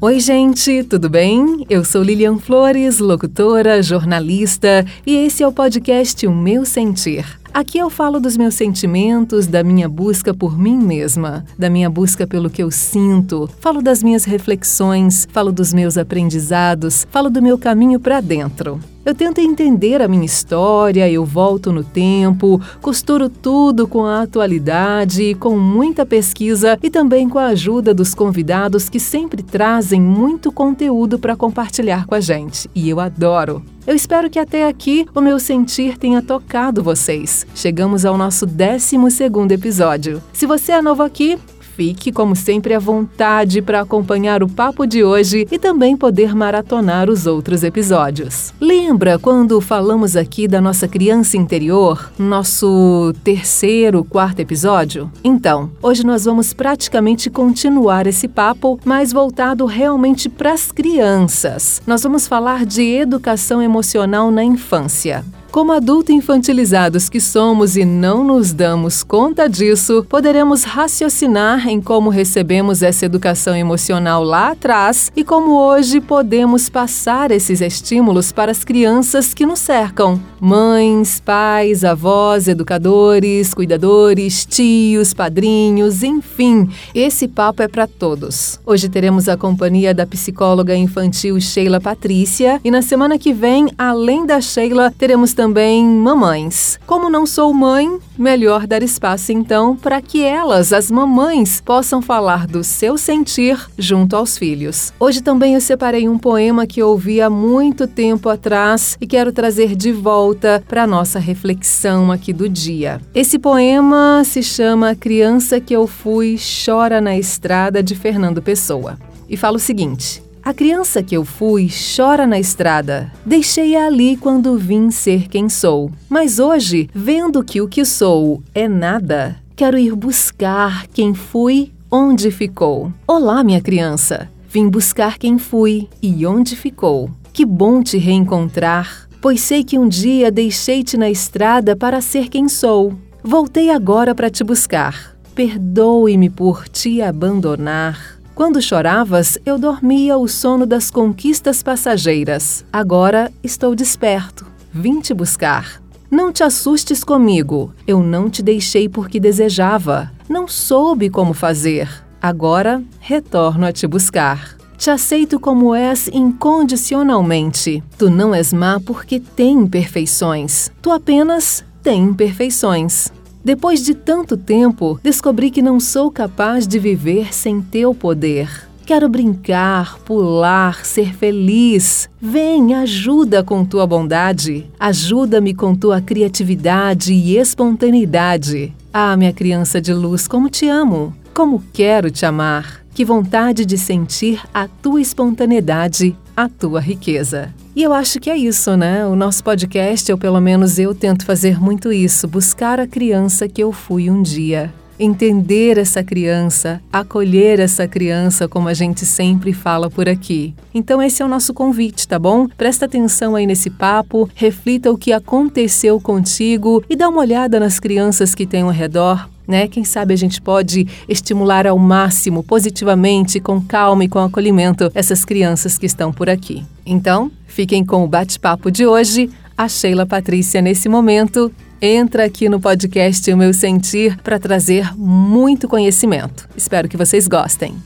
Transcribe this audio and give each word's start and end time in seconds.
Oi, 0.00 0.20
gente, 0.20 0.84
tudo 0.84 1.08
bem? 1.08 1.66
Eu 1.68 1.84
sou 1.84 2.02
Lilian 2.02 2.38
Flores, 2.38 2.98
locutora, 2.98 3.82
jornalista, 3.82 4.84
e 5.06 5.16
esse 5.16 5.42
é 5.42 5.48
o 5.48 5.52
podcast 5.52 6.26
O 6.26 6.34
Meu 6.34 6.64
Sentir. 6.64 7.24
Aqui 7.52 7.78
eu 7.78 7.90
falo 7.90 8.20
dos 8.20 8.36
meus 8.36 8.54
sentimentos, 8.54 9.46
da 9.46 9.64
minha 9.64 9.88
busca 9.88 10.34
por 10.34 10.58
mim 10.58 10.76
mesma, 10.76 11.44
da 11.58 11.70
minha 11.70 11.88
busca 11.88 12.26
pelo 12.26 12.50
que 12.50 12.62
eu 12.62 12.70
sinto, 12.70 13.48
falo 13.60 13.80
das 13.80 14.02
minhas 14.02 14.24
reflexões, 14.24 15.26
falo 15.32 15.50
dos 15.50 15.72
meus 15.72 15.96
aprendizados, 15.96 17.06
falo 17.10 17.30
do 17.30 17.42
meu 17.42 17.58
caminho 17.58 17.98
para 17.98 18.20
dentro. 18.20 18.78
Eu 19.06 19.14
tento 19.14 19.40
entender 19.40 20.02
a 20.02 20.08
minha 20.08 20.24
história, 20.24 21.08
eu 21.08 21.24
volto 21.24 21.70
no 21.70 21.84
tempo, 21.84 22.60
costuro 22.82 23.28
tudo 23.28 23.86
com 23.86 24.04
a 24.04 24.22
atualidade, 24.22 25.36
com 25.36 25.56
muita 25.56 26.04
pesquisa 26.04 26.76
e 26.82 26.90
também 26.90 27.28
com 27.28 27.38
a 27.38 27.46
ajuda 27.46 27.94
dos 27.94 28.16
convidados 28.16 28.88
que 28.88 28.98
sempre 28.98 29.44
trazem 29.44 30.02
muito 30.02 30.50
conteúdo 30.50 31.20
para 31.20 31.36
compartilhar 31.36 32.04
com 32.04 32.16
a 32.16 32.20
gente. 32.20 32.68
E 32.74 32.88
eu 32.90 32.98
adoro! 32.98 33.62
Eu 33.86 33.94
espero 33.94 34.28
que 34.28 34.40
até 34.40 34.66
aqui 34.66 35.06
o 35.14 35.20
meu 35.20 35.38
sentir 35.38 35.96
tenha 35.96 36.20
tocado 36.20 36.82
vocês. 36.82 37.46
Chegamos 37.54 38.04
ao 38.04 38.18
nosso 38.18 38.44
12 38.44 39.08
segundo 39.12 39.52
episódio. 39.52 40.20
Se 40.32 40.44
você 40.46 40.72
é 40.72 40.82
novo 40.82 41.04
aqui, 41.04 41.38
Fique, 41.76 42.10
como 42.10 42.34
sempre, 42.34 42.72
à 42.72 42.78
vontade 42.78 43.60
para 43.60 43.82
acompanhar 43.82 44.42
o 44.42 44.48
papo 44.48 44.86
de 44.86 45.04
hoje 45.04 45.46
e 45.52 45.58
também 45.58 45.94
poder 45.94 46.34
maratonar 46.34 47.10
os 47.10 47.26
outros 47.26 47.62
episódios. 47.62 48.54
Lembra 48.58 49.18
quando 49.18 49.60
falamos 49.60 50.16
aqui 50.16 50.48
da 50.48 50.58
nossa 50.58 50.88
criança 50.88 51.36
interior, 51.36 52.10
nosso 52.18 53.12
terceiro, 53.22 54.02
quarto 54.02 54.40
episódio? 54.40 55.12
Então, 55.22 55.70
hoje 55.82 56.02
nós 56.02 56.24
vamos 56.24 56.54
praticamente 56.54 57.28
continuar 57.28 58.06
esse 58.06 58.26
papo, 58.26 58.80
mas 58.82 59.12
voltado 59.12 59.66
realmente 59.66 60.30
para 60.30 60.54
as 60.54 60.72
crianças. 60.72 61.82
Nós 61.86 62.02
vamos 62.02 62.26
falar 62.26 62.64
de 62.64 62.82
educação 62.82 63.60
emocional 63.60 64.30
na 64.30 64.42
infância. 64.42 65.22
Como 65.56 65.72
adultos 65.72 66.14
infantilizados 66.14 67.08
que 67.08 67.18
somos 67.18 67.78
e 67.78 67.84
não 67.86 68.22
nos 68.22 68.52
damos 68.52 69.02
conta 69.02 69.48
disso, 69.48 70.04
poderemos 70.06 70.64
raciocinar 70.64 71.66
em 71.66 71.80
como 71.80 72.10
recebemos 72.10 72.82
essa 72.82 73.06
educação 73.06 73.56
emocional 73.56 74.22
lá 74.22 74.50
atrás 74.50 75.10
e 75.16 75.24
como 75.24 75.52
hoje 75.52 75.98
podemos 75.98 76.68
passar 76.68 77.30
esses 77.30 77.62
estímulos 77.62 78.32
para 78.32 78.52
as 78.52 78.64
crianças 78.64 79.32
que 79.32 79.46
nos 79.46 79.60
cercam. 79.60 80.20
Mães, 80.38 81.20
pais, 81.20 81.84
avós, 81.84 82.48
educadores, 82.48 83.54
cuidadores, 83.54 84.44
tios, 84.44 85.14
padrinhos, 85.14 86.02
enfim, 86.02 86.68
esse 86.94 87.26
papo 87.26 87.62
é 87.62 87.66
para 87.66 87.86
todos. 87.86 88.60
Hoje 88.66 88.90
teremos 88.90 89.26
a 89.26 89.38
companhia 89.38 89.94
da 89.94 90.06
psicóloga 90.06 90.76
infantil 90.76 91.40
Sheila 91.40 91.80
Patrícia 91.80 92.60
e 92.62 92.70
na 92.70 92.82
semana 92.82 93.18
que 93.18 93.32
vem, 93.32 93.70
além 93.78 94.26
da 94.26 94.38
Sheila, 94.38 94.92
teremos 94.98 95.32
também 95.32 95.45
também 95.46 95.86
mamães. 95.86 96.76
Como 96.88 97.08
não 97.08 97.24
sou 97.24 97.54
mãe, 97.54 98.00
melhor 98.18 98.66
dar 98.66 98.82
espaço 98.82 99.30
então 99.30 99.76
para 99.76 100.02
que 100.02 100.20
elas, 100.24 100.72
as 100.72 100.90
mamães, 100.90 101.60
possam 101.60 102.02
falar 102.02 102.48
do 102.48 102.64
seu 102.64 102.98
sentir 102.98 103.56
junto 103.78 104.16
aos 104.16 104.36
filhos. 104.36 104.92
Hoje 104.98 105.22
também 105.22 105.54
eu 105.54 105.60
separei 105.60 106.08
um 106.08 106.18
poema 106.18 106.66
que 106.66 106.82
ouvi 106.82 107.20
há 107.20 107.30
muito 107.30 107.86
tempo 107.86 108.28
atrás 108.28 108.98
e 109.00 109.06
quero 109.06 109.32
trazer 109.32 109.76
de 109.76 109.92
volta 109.92 110.64
para 110.66 110.84
nossa 110.84 111.20
reflexão 111.20 112.10
aqui 112.10 112.32
do 112.32 112.48
dia. 112.48 113.00
Esse 113.14 113.38
poema 113.38 114.22
se 114.24 114.42
chama 114.42 114.96
Criança 114.96 115.60
que 115.60 115.76
eu 115.76 115.86
fui 115.86 116.36
chora 116.66 117.00
na 117.00 117.16
estrada 117.16 117.84
de 117.84 117.94
Fernando 117.94 118.42
Pessoa. 118.42 118.98
E 119.28 119.36
fala 119.36 119.58
o 119.58 119.60
seguinte: 119.60 120.25
a 120.46 120.54
criança 120.54 121.02
que 121.02 121.16
eu 121.16 121.24
fui 121.24 121.68
chora 121.68 122.24
na 122.24 122.38
estrada. 122.38 123.10
Deixei-a 123.24 123.86
ali 123.86 124.16
quando 124.16 124.56
vim 124.56 124.92
ser 124.92 125.26
quem 125.26 125.48
sou. 125.48 125.90
Mas 126.08 126.38
hoje, 126.38 126.88
vendo 126.94 127.42
que 127.42 127.60
o 127.60 127.66
que 127.66 127.84
sou 127.84 128.40
é 128.54 128.68
nada, 128.68 129.34
quero 129.56 129.76
ir 129.76 129.96
buscar 129.96 130.86
quem 130.86 131.14
fui, 131.14 131.72
onde 131.90 132.30
ficou. 132.30 132.92
Olá, 133.08 133.42
minha 133.42 133.60
criança. 133.60 134.30
Vim 134.48 134.68
buscar 134.68 135.18
quem 135.18 135.36
fui 135.36 135.88
e 136.00 136.24
onde 136.24 136.54
ficou. 136.54 137.10
Que 137.32 137.44
bom 137.44 137.82
te 137.82 137.98
reencontrar, 137.98 139.08
pois 139.20 139.40
sei 139.40 139.64
que 139.64 139.76
um 139.76 139.88
dia 139.88 140.30
deixei-te 140.30 140.96
na 140.96 141.10
estrada 141.10 141.74
para 141.74 142.00
ser 142.00 142.28
quem 142.28 142.48
sou. 142.48 142.94
Voltei 143.20 143.68
agora 143.68 144.14
para 144.14 144.30
te 144.30 144.44
buscar. 144.44 145.16
Perdoe-me 145.34 146.30
por 146.30 146.68
te 146.68 147.02
abandonar. 147.02 148.15
Quando 148.36 148.60
choravas, 148.60 149.38
eu 149.46 149.58
dormia 149.58 150.18
o 150.18 150.28
sono 150.28 150.66
das 150.66 150.90
conquistas 150.90 151.62
passageiras. 151.62 152.66
Agora 152.70 153.32
estou 153.42 153.74
desperto. 153.74 154.44
Vim 154.70 155.00
te 155.00 155.14
buscar. 155.14 155.80
Não 156.10 156.30
te 156.30 156.44
assustes 156.44 157.02
comigo. 157.02 157.72
Eu 157.86 158.02
não 158.02 158.28
te 158.28 158.42
deixei 158.42 158.90
porque 158.90 159.18
desejava. 159.18 160.12
Não 160.28 160.46
soube 160.46 161.08
como 161.08 161.32
fazer. 161.32 161.88
Agora 162.20 162.82
retorno 163.00 163.64
a 163.64 163.72
te 163.72 163.86
buscar. 163.86 164.54
Te 164.76 164.90
aceito 164.90 165.40
como 165.40 165.74
és 165.74 166.06
incondicionalmente. 166.08 167.82
Tu 167.96 168.10
não 168.10 168.34
és 168.34 168.52
má 168.52 168.78
porque 168.78 169.18
tem 169.18 169.60
imperfeições. 169.60 170.70
Tu 170.82 170.90
apenas 170.90 171.64
tem 171.82 172.02
imperfeições. 172.02 173.10
Depois 173.46 173.84
de 173.84 173.94
tanto 173.94 174.36
tempo, 174.36 174.98
descobri 175.04 175.52
que 175.52 175.62
não 175.62 175.78
sou 175.78 176.10
capaz 176.10 176.66
de 176.66 176.80
viver 176.80 177.32
sem 177.32 177.62
teu 177.62 177.94
poder. 177.94 178.66
Quero 178.84 179.08
brincar, 179.08 180.00
pular, 180.00 180.84
ser 180.84 181.14
feliz. 181.14 182.10
Vem, 182.20 182.74
ajuda 182.74 183.44
com 183.44 183.64
tua 183.64 183.86
bondade. 183.86 184.66
Ajuda-me 184.80 185.54
com 185.54 185.76
tua 185.76 186.00
criatividade 186.00 187.12
e 187.12 187.36
espontaneidade. 187.36 188.74
Ah, 188.92 189.16
minha 189.16 189.32
criança 189.32 189.80
de 189.80 189.94
luz, 189.94 190.26
como 190.26 190.50
te 190.50 190.68
amo! 190.68 191.14
Como 191.32 191.62
quero 191.72 192.10
te 192.10 192.26
amar! 192.26 192.84
Que 192.92 193.04
vontade 193.04 193.64
de 193.64 193.78
sentir 193.78 194.42
a 194.52 194.66
tua 194.66 195.00
espontaneidade, 195.00 196.16
a 196.36 196.48
tua 196.48 196.80
riqueza. 196.80 197.52
E 197.74 197.82
eu 197.82 197.92
acho 197.92 198.20
que 198.20 198.30
é 198.30 198.36
isso, 198.36 198.76
né? 198.76 199.06
O 199.06 199.16
nosso 199.16 199.42
podcast, 199.42 200.10
ou 200.12 200.18
pelo 200.18 200.40
menos 200.40 200.78
eu 200.78 200.94
tento 200.94 201.24
fazer 201.24 201.60
muito 201.60 201.90
isso, 201.92 202.28
buscar 202.28 202.78
a 202.78 202.86
criança 202.86 203.48
que 203.48 203.62
eu 203.62 203.72
fui 203.72 204.10
um 204.10 204.22
dia. 204.22 204.72
Entender 204.98 205.76
essa 205.76 206.02
criança, 206.02 206.80
acolher 206.90 207.60
essa 207.60 207.86
criança, 207.86 208.48
como 208.48 208.68
a 208.68 208.74
gente 208.74 209.04
sempre 209.04 209.52
fala 209.52 209.90
por 209.90 210.08
aqui. 210.08 210.54
Então, 210.72 211.02
esse 211.02 211.22
é 211.22 211.24
o 211.24 211.28
nosso 211.28 211.52
convite, 211.52 212.08
tá 212.08 212.18
bom? 212.18 212.48
Presta 212.48 212.86
atenção 212.86 213.36
aí 213.36 213.46
nesse 213.46 213.68
papo, 213.68 214.28
reflita 214.34 214.90
o 214.90 214.96
que 214.96 215.12
aconteceu 215.12 216.00
contigo 216.00 216.82
e 216.88 216.96
dá 216.96 217.10
uma 217.10 217.20
olhada 217.20 217.60
nas 217.60 217.78
crianças 217.78 218.34
que 218.34 218.46
tem 218.46 218.62
ao 218.62 218.70
redor 218.70 219.28
né? 219.46 219.68
Quem 219.68 219.84
sabe 219.84 220.14
a 220.14 220.16
gente 220.16 220.40
pode 220.40 220.86
estimular 221.08 221.66
ao 221.66 221.78
máximo, 221.78 222.42
positivamente, 222.42 223.40
com 223.40 223.60
calma 223.60 224.04
e 224.04 224.08
com 224.08 224.18
acolhimento, 224.18 224.90
essas 224.94 225.24
crianças 225.24 225.78
que 225.78 225.86
estão 225.86 226.12
por 226.12 226.28
aqui. 226.28 226.64
Então, 226.84 227.30
fiquem 227.46 227.84
com 227.84 228.04
o 228.04 228.08
bate-papo 228.08 228.70
de 228.70 228.86
hoje. 228.86 229.30
A 229.56 229.68
Sheila 229.68 230.04
Patrícia, 230.04 230.60
nesse 230.60 230.88
momento, 230.88 231.52
entra 231.80 232.24
aqui 232.24 232.48
no 232.48 232.60
podcast 232.60 233.30
O 233.32 233.36
Meu 233.36 233.54
Sentir 233.54 234.16
para 234.22 234.38
trazer 234.38 234.94
muito 234.96 235.68
conhecimento. 235.68 236.48
Espero 236.56 236.88
que 236.88 236.96
vocês 236.96 237.26
gostem. 237.26 237.76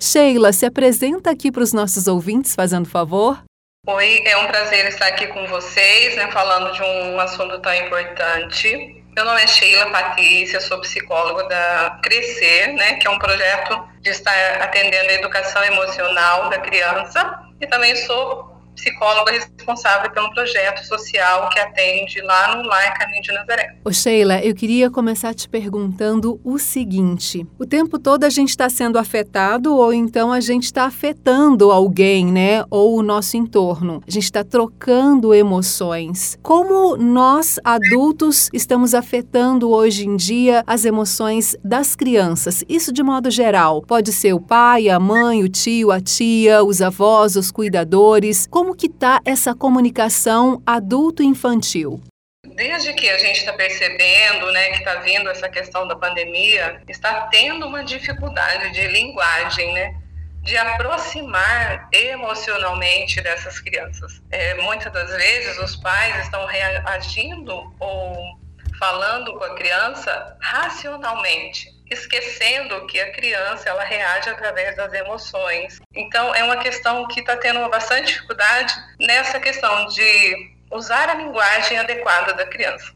Sheila, 0.00 0.52
se 0.52 0.66
apresenta 0.66 1.30
aqui 1.30 1.52
para 1.52 1.62
os 1.62 1.72
nossos 1.72 2.08
ouvintes, 2.08 2.54
fazendo 2.54 2.88
favor. 2.88 3.38
Oi, 3.86 4.22
é 4.24 4.36
um 4.36 4.46
prazer 4.46 4.86
estar 4.86 5.06
aqui 5.06 5.26
com 5.28 5.46
vocês, 5.46 6.16
né, 6.16 6.30
falando 6.30 6.72
de 6.72 6.82
um 6.82 7.20
assunto 7.20 7.60
tão 7.60 7.74
importante. 7.74 9.01
Meu 9.14 9.26
nome 9.26 9.42
é 9.42 9.46
Sheila 9.46 9.90
Patrícia, 9.90 10.58
sou 10.58 10.80
psicóloga 10.80 11.46
da 11.46 12.00
Crescer, 12.02 12.68
né, 12.72 12.94
que 12.94 13.06
é 13.06 13.10
um 13.10 13.18
projeto 13.18 13.86
de 14.00 14.08
estar 14.08 14.32
atendendo 14.62 15.10
a 15.10 15.12
educação 15.12 15.62
emocional 15.64 16.48
da 16.48 16.58
criança, 16.58 17.40
e 17.60 17.66
também 17.66 17.94
sou 17.94 18.51
psicóloga 18.74 19.32
responsável 19.32 20.10
pelo 20.10 20.30
projeto 20.32 20.84
social 20.84 21.48
que 21.50 21.58
atende 21.58 22.20
lá 22.20 22.56
no 22.56 22.68
Lar 22.68 22.98
Caminho 22.98 23.22
de 23.22 23.32
Nazaré. 23.32 23.76
Ô 23.84 23.92
Sheila, 23.92 24.40
eu 24.40 24.54
queria 24.54 24.90
começar 24.90 25.34
te 25.34 25.48
perguntando 25.48 26.40
o 26.44 26.58
seguinte: 26.58 27.46
o 27.58 27.66
tempo 27.66 27.98
todo 27.98 28.24
a 28.24 28.30
gente 28.30 28.50
está 28.50 28.68
sendo 28.68 28.98
afetado 28.98 29.74
ou 29.76 29.92
então 29.92 30.32
a 30.32 30.40
gente 30.40 30.64
está 30.64 30.84
afetando 30.84 31.70
alguém, 31.70 32.26
né? 32.26 32.64
Ou 32.70 32.98
o 32.98 33.02
nosso 33.02 33.36
entorno. 33.36 34.02
A 34.06 34.10
gente 34.10 34.24
está 34.24 34.44
trocando 34.44 35.34
emoções. 35.34 36.38
Como 36.42 36.96
nós, 36.96 37.58
adultos, 37.64 38.48
estamos 38.52 38.94
afetando 38.94 39.70
hoje 39.70 40.06
em 40.06 40.16
dia 40.16 40.62
as 40.66 40.84
emoções 40.84 41.56
das 41.64 41.94
crianças? 41.94 42.64
Isso 42.68 42.92
de 42.92 43.02
modo 43.02 43.30
geral. 43.30 43.82
Pode 43.82 44.12
ser 44.12 44.32
o 44.32 44.40
pai, 44.40 44.88
a 44.88 44.98
mãe, 44.98 45.42
o 45.42 45.48
tio, 45.48 45.90
a 45.90 46.00
tia, 46.00 46.64
os 46.64 46.82
avós, 46.82 47.36
os 47.36 47.50
cuidadores. 47.50 48.46
Como 48.50 48.61
como 48.62 48.76
que 48.76 48.86
está 48.86 49.20
essa 49.24 49.56
comunicação 49.56 50.62
adulto-infantil? 50.64 52.00
desde 52.54 52.92
que 52.92 53.08
a 53.08 53.18
gente 53.18 53.38
está 53.38 53.52
percebendo, 53.52 54.52
né, 54.52 54.70
que 54.70 54.78
está 54.78 54.96
vindo 54.96 55.28
essa 55.30 55.48
questão 55.48 55.88
da 55.88 55.96
pandemia, 55.96 56.80
está 56.86 57.22
tendo 57.28 57.66
uma 57.66 57.82
dificuldade 57.82 58.70
de 58.72 58.86
linguagem, 58.86 59.72
né? 59.72 59.96
de 60.42 60.56
aproximar 60.56 61.88
emocionalmente 61.92 63.20
dessas 63.20 63.58
crianças. 63.58 64.22
É, 64.30 64.54
muitas 64.62 64.92
das 64.92 65.10
vezes 65.10 65.58
os 65.58 65.76
pais 65.76 66.24
estão 66.24 66.46
reagindo 66.46 67.74
ou 67.80 68.38
falando 68.78 69.32
com 69.38 69.44
a 69.44 69.54
criança 69.54 70.36
racionalmente, 70.40 71.68
esquecendo 71.92 72.86
que 72.86 73.00
a 73.00 73.12
criança 73.12 73.68
ela 73.68 73.84
reage 73.84 74.30
através 74.30 74.76
das 74.76 74.92
emoções. 74.92 75.80
Então 75.94 76.34
é 76.34 76.42
uma 76.44 76.56
questão 76.56 77.06
que 77.08 77.20
está 77.20 77.36
tendo 77.36 77.68
bastante 77.68 78.12
dificuldade 78.12 78.74
nessa 78.98 79.38
questão 79.38 79.86
de 79.86 80.52
usar 80.70 81.08
a 81.10 81.14
linguagem 81.14 81.78
adequada 81.78 82.32
da 82.34 82.46
criança. 82.46 82.92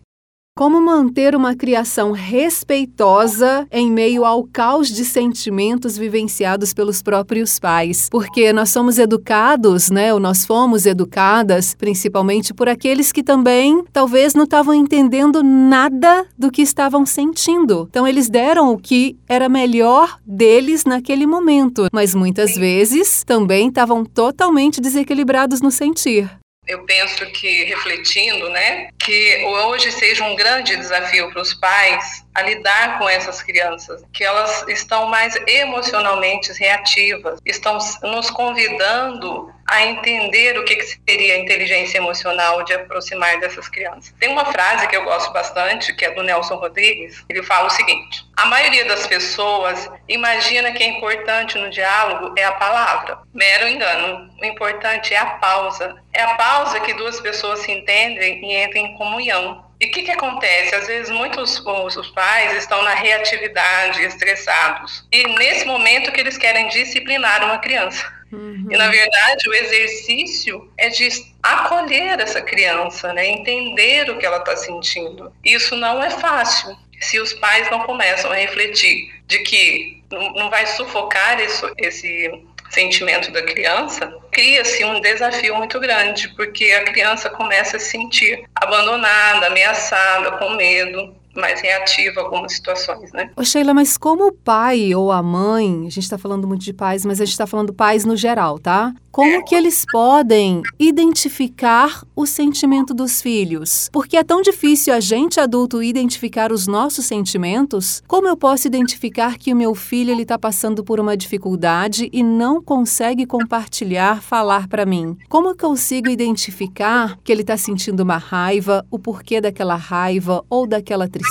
Como 0.58 0.80
manter 0.80 1.36
uma 1.36 1.54
criação 1.54 2.12
respeitosa 2.12 3.68
em 3.70 3.90
meio 3.90 4.24
ao 4.24 4.42
caos 4.42 4.88
de 4.88 5.04
sentimentos 5.04 5.98
vivenciados 5.98 6.72
pelos 6.72 7.02
próprios 7.02 7.58
pais? 7.58 8.08
Porque 8.10 8.54
nós 8.54 8.70
somos 8.70 8.98
educados, 8.98 9.90
né? 9.90 10.14
Ou 10.14 10.18
nós 10.18 10.46
fomos 10.46 10.86
educadas, 10.86 11.74
principalmente 11.74 12.54
por 12.54 12.70
aqueles 12.70 13.12
que 13.12 13.22
também 13.22 13.84
talvez 13.92 14.32
não 14.32 14.44
estavam 14.44 14.72
entendendo 14.72 15.42
nada 15.42 16.26
do 16.38 16.50
que 16.50 16.62
estavam 16.62 17.04
sentindo. 17.04 17.86
Então 17.90 18.08
eles 18.08 18.30
deram 18.30 18.72
o 18.72 18.78
que 18.78 19.14
era 19.28 19.50
melhor 19.50 20.18
deles 20.26 20.86
naquele 20.86 21.26
momento, 21.26 21.86
mas 21.92 22.14
muitas 22.14 22.56
vezes 22.56 23.22
também 23.24 23.68
estavam 23.68 24.06
totalmente 24.06 24.80
desequilibrados 24.80 25.60
no 25.60 25.70
sentir 25.70 26.30
eu 26.66 26.84
penso 26.84 27.24
que 27.26 27.64
refletindo, 27.64 28.48
né, 28.50 28.88
que 28.98 29.44
hoje 29.44 29.92
seja 29.92 30.24
um 30.24 30.34
grande 30.34 30.76
desafio 30.76 31.30
para 31.30 31.42
os 31.42 31.54
pais 31.54 32.25
a 32.36 32.42
lidar 32.42 32.98
com 32.98 33.08
essas 33.08 33.42
crianças, 33.42 34.04
que 34.12 34.22
elas 34.22 34.62
estão 34.68 35.06
mais 35.06 35.34
emocionalmente 35.46 36.52
reativas, 36.52 37.40
estão 37.46 37.78
nos 38.02 38.30
convidando 38.30 39.50
a 39.66 39.84
entender 39.84 40.58
o 40.58 40.64
que, 40.64 40.76
seria 41.08 41.38
inteligência 41.38 41.98
emocional 41.98 42.62
de 42.62 42.74
aproximar 42.74 43.40
dessas 43.40 43.68
crianças. 43.68 44.14
Tem 44.20 44.28
uma 44.28 44.44
frase 44.44 44.86
que 44.86 44.96
eu 44.96 45.02
gosto 45.02 45.32
bastante, 45.32 45.94
que 45.94 46.04
é 46.04 46.10
do 46.12 46.22
Nelson 46.22 46.56
Rodrigues, 46.56 47.24
ele 47.28 47.42
fala 47.42 47.66
o 47.66 47.70
seguinte: 47.70 48.24
a 48.36 48.46
maioria 48.46 48.84
das 48.84 49.06
pessoas 49.06 49.90
imagina 50.06 50.72
que 50.72 50.82
é 50.82 50.88
importante 50.88 51.58
no 51.58 51.70
diálogo 51.70 52.34
é 52.36 52.44
a 52.44 52.52
palavra. 52.52 53.18
Mero 53.32 53.66
engano. 53.66 54.30
O 54.40 54.44
importante 54.44 55.14
é 55.14 55.18
a 55.18 55.26
pausa. 55.26 55.96
É 56.12 56.22
a 56.22 56.34
pausa 56.34 56.80
que 56.80 56.92
duas 56.92 57.18
pessoas 57.18 57.60
se 57.60 57.72
entendem 57.72 58.44
e 58.44 58.62
entram 58.62 58.82
em 58.82 58.96
comunhão. 58.96 59.65
E 59.80 59.86
o 59.86 59.90
que, 59.90 60.02
que 60.02 60.10
acontece? 60.10 60.74
Às 60.74 60.86
vezes, 60.86 61.10
muitos 61.10 61.58
os, 61.58 62.10
pais 62.10 62.56
estão 62.56 62.82
na 62.82 62.94
reatividade, 62.94 64.02
estressados. 64.02 65.06
E 65.12 65.24
nesse 65.38 65.66
momento 65.66 66.12
que 66.12 66.20
eles 66.20 66.38
querem 66.38 66.68
disciplinar 66.68 67.44
uma 67.44 67.58
criança. 67.58 68.10
Uhum. 68.32 68.68
E, 68.70 68.76
na 68.76 68.88
verdade, 68.88 69.48
o 69.48 69.54
exercício 69.54 70.72
é 70.78 70.88
de 70.88 71.08
acolher 71.42 72.18
essa 72.20 72.40
criança, 72.40 73.12
né? 73.12 73.26
entender 73.26 74.10
o 74.10 74.18
que 74.18 74.26
ela 74.26 74.38
está 74.38 74.56
sentindo. 74.56 75.32
Isso 75.44 75.76
não 75.76 76.02
é 76.02 76.10
fácil 76.10 76.76
se 77.00 77.20
os 77.20 77.32
pais 77.34 77.70
não 77.70 77.80
começam 77.80 78.32
a 78.32 78.34
refletir 78.34 79.14
de 79.26 79.40
que 79.40 79.95
não 80.10 80.50
vai 80.50 80.66
sufocar 80.66 81.40
isso, 81.40 81.70
esse 81.78 82.30
sentimento 82.70 83.30
da 83.30 83.42
criança, 83.42 84.12
cria-se 84.30 84.84
um 84.84 85.00
desafio 85.00 85.56
muito 85.56 85.78
grande, 85.78 86.28
porque 86.34 86.72
a 86.72 86.84
criança 86.84 87.30
começa 87.30 87.76
a 87.76 87.80
se 87.80 87.90
sentir 87.90 88.44
abandonada, 88.54 89.46
ameaçada, 89.46 90.32
com 90.32 90.50
medo 90.50 91.14
mais 91.36 91.60
reativa 91.60 92.20
a 92.20 92.24
algumas 92.24 92.54
situações, 92.54 93.12
né? 93.12 93.30
Ô 93.36 93.44
Sheila, 93.44 93.74
mas 93.74 93.96
como 93.96 94.28
o 94.28 94.32
pai 94.32 94.94
ou 94.94 95.12
a 95.12 95.22
mãe, 95.22 95.86
a 95.86 95.90
gente 95.90 96.00
está 96.00 96.18
falando 96.18 96.46
muito 96.46 96.62
de 96.62 96.72
pais, 96.72 97.04
mas 97.04 97.20
a 97.20 97.24
gente 97.24 97.32
está 97.32 97.46
falando 97.46 97.72
pais 97.72 98.04
no 98.04 98.16
geral, 98.16 98.58
tá? 98.58 98.92
Como 99.10 99.42
que 99.46 99.54
eles 99.54 99.84
podem 99.90 100.60
identificar 100.78 102.02
o 102.14 102.26
sentimento 102.26 102.92
dos 102.92 103.22
filhos? 103.22 103.88
Porque 103.90 104.14
é 104.14 104.22
tão 104.22 104.42
difícil 104.42 104.92
a 104.92 105.00
gente 105.00 105.40
adulto 105.40 105.82
identificar 105.82 106.52
os 106.52 106.66
nossos 106.66 107.06
sentimentos. 107.06 108.02
Como 108.06 108.28
eu 108.28 108.36
posso 108.36 108.66
identificar 108.66 109.38
que 109.38 109.54
o 109.54 109.56
meu 109.56 109.74
filho 109.74 110.10
ele 110.10 110.20
está 110.20 110.38
passando 110.38 110.84
por 110.84 111.00
uma 111.00 111.16
dificuldade 111.16 112.10
e 112.12 112.22
não 112.22 112.62
consegue 112.62 113.24
compartilhar, 113.24 114.20
falar 114.20 114.68
para 114.68 114.84
mim? 114.84 115.16
Como 115.30 115.48
eu 115.48 115.56
consigo 115.56 116.10
identificar 116.10 117.18
que 117.24 117.32
ele 117.32 117.40
está 117.40 117.56
sentindo 117.56 118.00
uma 118.00 118.18
raiva, 118.18 118.84
o 118.90 118.98
porquê 118.98 119.40
daquela 119.40 119.76
raiva 119.76 120.44
ou 120.50 120.66
daquela 120.66 121.08
tristeza? 121.08 121.25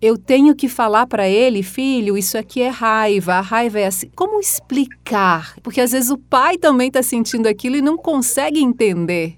Eu 0.00 0.16
tenho 0.16 0.54
que 0.54 0.68
falar 0.68 1.06
para 1.06 1.28
ele, 1.28 1.62
filho, 1.62 2.16
isso 2.16 2.36
aqui 2.36 2.60
é 2.60 2.68
raiva. 2.68 3.34
A 3.34 3.40
raiva 3.40 3.80
é 3.80 3.86
assim. 3.86 4.10
Como 4.14 4.40
explicar? 4.40 5.54
Porque 5.62 5.80
às 5.80 5.92
vezes 5.92 6.10
o 6.10 6.18
pai 6.18 6.58
também 6.58 6.88
está 6.88 7.02
sentindo 7.02 7.46
aquilo 7.46 7.76
e 7.76 7.82
não 7.82 7.96
consegue 7.96 8.60
entender. 8.60 9.34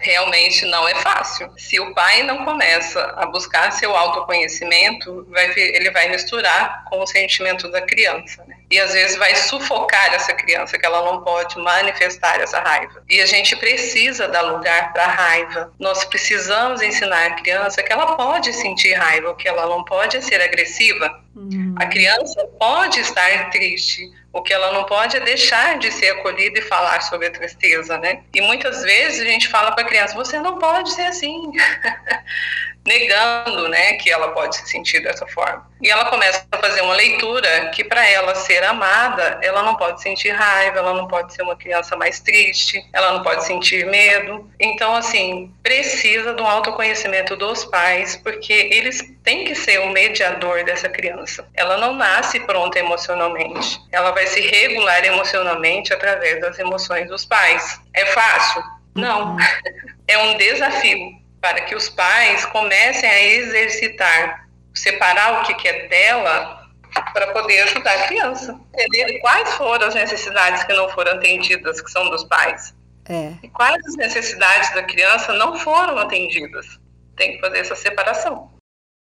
Realmente 0.00 0.66
não 0.66 0.86
é 0.86 0.94
fácil. 0.96 1.50
Se 1.56 1.80
o 1.80 1.94
pai 1.94 2.22
não 2.22 2.44
começa 2.44 3.00
a 3.16 3.26
buscar 3.26 3.72
seu 3.72 3.96
autoconhecimento, 3.96 5.26
vai, 5.30 5.50
ele 5.56 5.90
vai 5.90 6.08
misturar 6.10 6.84
com 6.84 7.00
o 7.00 7.06
sentimento 7.06 7.70
da 7.70 7.80
criança. 7.80 8.44
Né? 8.46 8.56
E 8.70 8.78
às 8.78 8.92
vezes 8.92 9.16
vai 9.16 9.34
sufocar 9.34 10.12
essa 10.12 10.34
criança, 10.34 10.78
que 10.78 10.84
ela 10.84 11.02
não 11.10 11.22
pode 11.22 11.56
manifestar 11.58 12.40
essa 12.40 12.60
raiva. 12.60 13.02
E 13.08 13.20
a 13.20 13.26
gente 13.26 13.56
precisa 13.56 14.28
dar 14.28 14.42
lugar 14.42 14.92
para 14.92 15.04
a 15.04 15.10
raiva. 15.10 15.72
Nós 15.78 16.04
precisamos 16.04 16.82
ensinar 16.82 17.26
a 17.26 17.30
criança 17.30 17.82
que 17.82 17.92
ela 17.92 18.14
pode 18.14 18.52
sentir 18.52 18.92
raiva, 18.92 19.34
que 19.36 19.48
ela 19.48 19.66
não 19.66 19.84
pode 19.84 20.20
ser 20.22 20.40
agressiva. 20.42 21.24
Uhum. 21.34 21.74
A 21.78 21.86
criança 21.86 22.46
pode 22.58 23.00
estar 23.00 23.50
triste, 23.50 24.10
o 24.36 24.42
que 24.42 24.52
ela 24.52 24.70
não 24.70 24.84
pode 24.84 25.16
é 25.16 25.20
deixar 25.20 25.78
de 25.78 25.90
ser 25.90 26.10
acolhida 26.10 26.58
e 26.58 26.62
falar 26.62 27.00
sobre 27.00 27.28
a 27.28 27.30
tristeza, 27.30 27.96
né? 27.96 28.20
E 28.34 28.42
muitas 28.42 28.82
vezes 28.82 29.22
a 29.22 29.24
gente 29.24 29.48
fala 29.48 29.72
para 29.72 29.82
a 29.82 29.86
criança: 29.86 30.14
você 30.14 30.38
não 30.38 30.58
pode 30.58 30.92
ser 30.92 31.06
assim. 31.06 31.52
negando, 32.86 33.68
né, 33.68 33.94
que 33.94 34.10
ela 34.10 34.28
pode 34.28 34.56
se 34.56 34.68
sentir 34.68 35.00
dessa 35.00 35.26
forma. 35.26 35.66
E 35.82 35.90
ela 35.90 36.06
começa 36.06 36.46
a 36.50 36.58
fazer 36.58 36.80
uma 36.80 36.94
leitura 36.94 37.70
que 37.74 37.84
para 37.84 38.08
ela 38.08 38.34
ser 38.34 38.64
amada, 38.64 39.38
ela 39.42 39.62
não 39.62 39.74
pode 39.74 40.00
sentir 40.00 40.30
raiva, 40.30 40.78
ela 40.78 40.94
não 40.94 41.06
pode 41.06 41.34
ser 41.34 41.42
uma 41.42 41.56
criança 41.56 41.96
mais 41.96 42.20
triste, 42.20 42.82
ela 42.92 43.12
não 43.12 43.22
pode 43.22 43.44
sentir 43.44 43.84
medo. 43.86 44.50
Então, 44.58 44.94
assim, 44.94 45.52
precisa 45.62 46.32
de 46.32 46.40
um 46.40 46.46
autoconhecimento 46.46 47.36
dos 47.36 47.64
pais, 47.64 48.16
porque 48.16 48.52
eles 48.52 49.02
têm 49.22 49.44
que 49.44 49.54
ser 49.54 49.80
o 49.80 49.90
mediador 49.90 50.64
dessa 50.64 50.88
criança. 50.88 51.46
Ela 51.54 51.76
não 51.76 51.94
nasce 51.94 52.40
pronta 52.40 52.78
emocionalmente. 52.78 53.78
Ela 53.92 54.12
vai 54.12 54.26
se 54.26 54.40
regular 54.40 55.04
emocionalmente 55.04 55.92
através 55.92 56.40
das 56.40 56.58
emoções 56.58 57.08
dos 57.08 57.26
pais. 57.26 57.80
É 57.92 58.06
fácil? 58.06 58.62
Não. 58.94 59.32
Uhum. 59.32 59.36
É 60.08 60.16
um 60.18 60.36
desafio 60.36 61.25
para 61.46 61.60
que 61.60 61.76
os 61.76 61.88
pais 61.88 62.44
comecem 62.46 63.08
a 63.08 63.22
exercitar, 63.22 64.48
separar 64.74 65.40
o 65.40 65.42
que 65.44 65.68
é 65.68 65.86
dela 65.86 66.66
para 67.12 67.28
poder 67.28 67.60
ajudar 67.60 67.92
a 67.92 68.06
criança, 68.08 68.58
entender 68.74 69.20
quais 69.20 69.54
foram 69.54 69.86
as 69.86 69.94
necessidades 69.94 70.64
que 70.64 70.72
não 70.72 70.88
foram 70.88 71.12
atendidas, 71.12 71.80
que 71.80 71.88
são 71.88 72.10
dos 72.10 72.24
pais. 72.24 72.74
É. 73.08 73.32
E 73.44 73.48
quais 73.48 73.80
as 73.86 73.96
necessidades 73.96 74.74
da 74.74 74.82
criança 74.82 75.34
não 75.34 75.56
foram 75.56 75.96
atendidas. 75.98 76.66
Tem 77.14 77.34
que 77.34 77.40
fazer 77.40 77.58
essa 77.58 77.76
separação. 77.76 78.50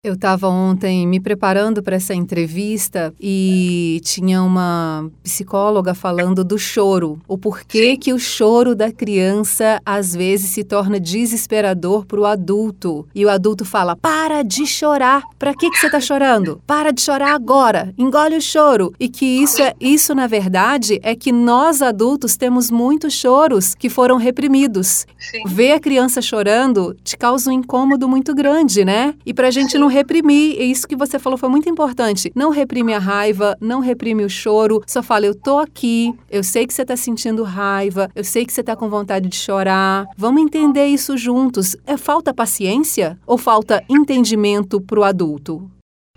Eu 0.05 0.15
estava 0.15 0.47
ontem 0.47 1.05
me 1.09 1.19
preparando 1.19 1.83
para 1.83 1.97
essa 1.97 2.15
entrevista 2.15 3.13
e 3.21 4.01
tinha 4.05 4.41
uma 4.41 5.11
psicóloga 5.25 5.93
falando 5.93 6.45
do 6.45 6.57
choro, 6.57 7.19
o 7.27 7.37
porquê 7.37 7.97
que 7.97 8.13
o 8.13 8.19
choro 8.19 8.77
da 8.77 8.93
criança 8.93 9.81
às 9.85 10.15
vezes 10.15 10.51
se 10.51 10.63
torna 10.63 11.01
desesperador 11.01 12.07
para 12.07 12.21
o 12.21 12.25
adulto. 12.27 13.09
E 13.13 13.27
o 13.27 13.29
adulto 13.29 13.65
fala: 13.65 13.97
"Para 13.97 14.45
de 14.45 14.65
chorar. 14.69 15.25
Para 15.37 15.53
que 15.53 15.69
que 15.69 15.77
você 15.77 15.87
está 15.87 16.01
chorando? 16.01 16.63
Para 16.65 16.93
de 16.93 17.03
chorar 17.03 17.35
agora. 17.35 17.93
Engole 17.99 18.37
o 18.37 18.41
choro". 18.41 18.95
E 19.01 19.09
que 19.09 19.27
isso 19.27 19.61
é 19.61 19.75
isso 19.81 20.15
na 20.15 20.29
verdade 20.29 21.01
é 21.03 21.17
que 21.17 21.33
nós 21.33 21.83
adultos 21.83 22.37
temos 22.37 22.71
muitos 22.71 23.15
choros 23.15 23.75
que 23.75 23.91
foram 23.91 24.17
reprimidos. 24.17 25.05
Sim. 25.19 25.43
Ver 25.45 25.73
a 25.73 25.81
criança 25.81 26.23
chorando 26.23 26.97
te 27.03 27.17
causa 27.17 27.51
um 27.51 27.53
incômodo 27.53 28.09
muito 28.09 28.33
grande, 28.33 28.85
né? 28.85 29.13
E 29.27 29.35
para 29.35 29.49
a 29.49 29.51
gente 29.51 29.77
não 29.77 29.88
reprimir. 29.89 30.61
E 30.61 30.71
isso 30.71 30.87
que 30.87 30.95
você 30.95 31.19
falou 31.19 31.37
foi 31.37 31.49
muito 31.49 31.69
importante. 31.69 32.31
Não 32.35 32.51
reprime 32.51 32.95
a 32.95 32.99
raiva, 32.99 33.57
não 33.61 33.81
reprime 33.81 34.25
o 34.25 34.31
choro. 34.31 34.83
Só 34.87 35.03
fala: 35.03 35.27
eu 35.27 35.35
tô 35.35 35.59
aqui, 35.59 36.15
eu 36.31 36.45
sei 36.45 36.67
que 36.67 36.73
você 36.73 36.85
tá 36.85 36.97
sentindo 36.97 37.43
raiva, 37.43 38.09
eu 38.15 38.23
sei 38.23 38.47
que 38.47 38.53
você 38.53 38.63
tá 38.63 38.77
com 38.77 38.89
vontade 38.89 39.29
de 39.29 39.37
chorar. 39.37 40.07
Vamos 40.17 40.43
entender 40.43 40.87
isso 40.87 41.17
juntos. 41.17 41.77
É 41.87 41.97
falta 41.97 42.33
paciência 42.33 43.19
ou 43.27 43.37
falta 43.37 43.83
entendimento 43.89 44.81
pro 44.81 45.03
adulto? 45.03 45.69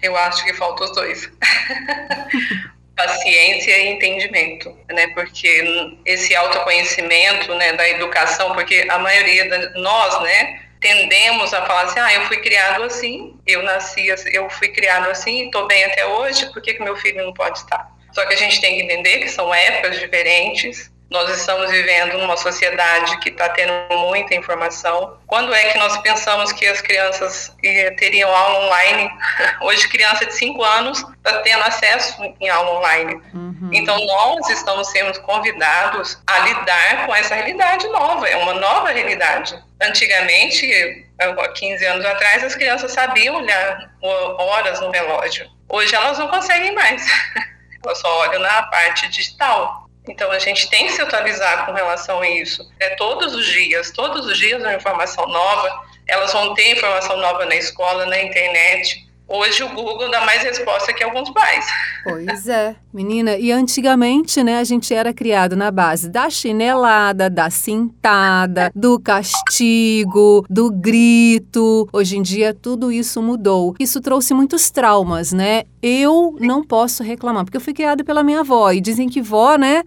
Eu 0.02 0.16
acho 0.16 0.44
que 0.44 0.54
falta 0.54 0.84
os 0.84 0.92
dois. 0.94 1.32
paciência 2.96 3.78
e 3.78 3.94
entendimento, 3.94 4.76
né? 4.92 5.08
Porque 5.10 5.98
esse 6.06 6.36
autoconhecimento, 6.36 7.54
né, 7.56 7.74
da 7.74 7.90
educação, 7.90 8.54
porque 8.54 8.86
a 8.90 9.00
maioria 9.00 9.50
de 9.50 9.80
nós, 9.82 10.22
né, 10.22 10.62
tendemos 10.82 11.54
a 11.54 11.66
falar 11.66 11.84
assim, 11.84 12.00
ah, 12.00 12.14
eu 12.16 12.26
fui 12.26 12.38
criado 12.38 12.84
assim, 12.84 13.40
eu 13.46 13.62
nasci, 13.62 14.08
eu 14.34 14.50
fui 14.50 14.68
criado 14.70 15.08
assim, 15.10 15.46
estou 15.46 15.68
bem 15.68 15.86
até 15.86 16.06
hoje, 16.08 16.52
por 16.52 16.62
que, 16.62 16.74
que 16.74 16.84
meu 16.84 16.98
filho 16.98 17.24
não 17.24 17.34
pode 17.34 17.60
estar? 17.60 17.88
Só 18.12 18.26
que 18.26 18.34
a 18.34 18.38
gente 18.38 18.60
tem 18.60 18.76
que 18.76 18.84
entender 18.84 19.20
que 19.20 19.30
são 19.30 19.54
épocas 19.54 20.00
diferentes, 20.00 20.92
nós 21.12 21.30
estamos 21.38 21.70
vivendo 21.70 22.18
numa 22.18 22.38
sociedade 22.38 23.20
que 23.20 23.30
está 23.30 23.50
tendo 23.50 23.74
muita 23.98 24.34
informação. 24.34 25.18
Quando 25.28 25.54
é 25.54 25.66
que 25.66 25.78
nós 25.78 25.98
pensamos 25.98 26.54
que 26.54 26.66
as 26.66 26.80
crianças 26.80 27.54
eh, 27.62 27.92
teriam 27.92 28.34
aula 28.34 28.66
online? 28.66 29.12
Hoje, 29.60 29.90
criança 29.90 30.26
de 30.26 30.34
5 30.34 30.64
anos 30.64 31.00
está 31.00 31.40
tendo 31.42 31.64
acesso 31.64 32.24
em 32.40 32.50
aula 32.50 32.80
online. 32.80 33.22
Uhum. 33.34 33.70
Então, 33.74 34.00
nós 34.06 34.50
estamos 34.50 34.88
sendo 34.90 35.20
convidados 35.24 36.18
a 36.26 36.40
lidar 36.40 37.06
com 37.06 37.14
essa 37.14 37.36
realidade 37.36 37.86
nova, 37.90 38.30
é 38.30 38.38
uma 38.38 38.54
nova 38.54 38.90
realidade. 38.92 39.62
Antigamente, 39.82 41.06
há 41.20 41.50
15 41.50 41.86
anos 41.88 42.06
atrás, 42.06 42.42
as 42.42 42.56
crianças 42.56 42.94
sabiam 42.94 43.36
olhar 43.36 43.92
horas 44.02 44.80
no 44.80 44.90
relógio. 44.90 45.46
Hoje, 45.68 45.94
elas 45.94 46.18
não 46.18 46.30
conseguem 46.30 46.74
mais. 46.74 47.06
Elas 47.84 47.98
só 47.98 48.20
olham 48.20 48.40
na 48.40 48.62
parte 48.64 49.08
digital. 49.10 49.90
Então 50.08 50.32
a 50.32 50.40
gente 50.40 50.70
tem 50.70 50.88
que 50.88 50.94
se 50.94 51.02
atualizar 51.02 51.66
com 51.66 51.74
relação 51.74 52.22
a 52.22 52.30
isso. 52.30 52.68
É 52.80 52.96
todos 52.96 53.36
os 53.36 53.46
dias, 53.46 53.92
todos 53.92 54.26
os 54.26 54.38
dias 54.38 54.62
uma 54.62 54.74
informação 54.74 55.28
nova. 55.28 55.84
Elas 56.08 56.34
vão 56.34 56.54
ter 56.54 56.72
informação 56.72 57.18
nova 57.18 57.46
na 57.46 57.56
escola, 57.56 58.06
na 58.06 58.22
internet. 58.22 59.08
Hoje 59.34 59.64
o 59.64 59.70
Google 59.70 60.12
dá 60.12 60.26
mais 60.26 60.44
resposta 60.44 60.92
que 60.92 61.02
alguns 61.02 61.30
pais. 61.30 61.66
Pois 62.04 62.50
é, 62.50 62.76
menina. 62.94 63.38
E 63.38 63.50
antigamente, 63.50 64.44
né, 64.44 64.60
a 64.60 64.64
gente 64.66 64.94
era 64.94 65.14
criado 65.14 65.56
na 65.56 65.72
base 65.72 66.10
da 66.10 66.30
chinelada, 66.30 67.30
da 67.30 67.50
cintada, 67.50 68.70
do 68.76 69.00
castigo, 69.00 70.46
do 70.50 70.70
grito. 70.70 71.88
Hoje 71.94 72.18
em 72.18 72.22
dia 72.22 72.54
tudo 72.54 72.92
isso 72.92 73.22
mudou. 73.22 73.74
Isso 73.80 74.02
trouxe 74.02 74.34
muitos 74.34 74.70
traumas, 74.70 75.32
né? 75.32 75.64
Eu 75.82 76.36
não 76.40 76.64
posso 76.64 77.04
reclamar, 77.04 77.44
porque 77.44 77.58
eu 77.58 77.62
fui 77.62 77.74
criada 77.74 78.04
pela 78.04 78.24
minha 78.24 78.42
avó 78.42 78.72
e 78.72 78.80
dizem 78.80 79.10
que 79.10 79.22
vó, 79.22 79.56
né, 79.56 79.84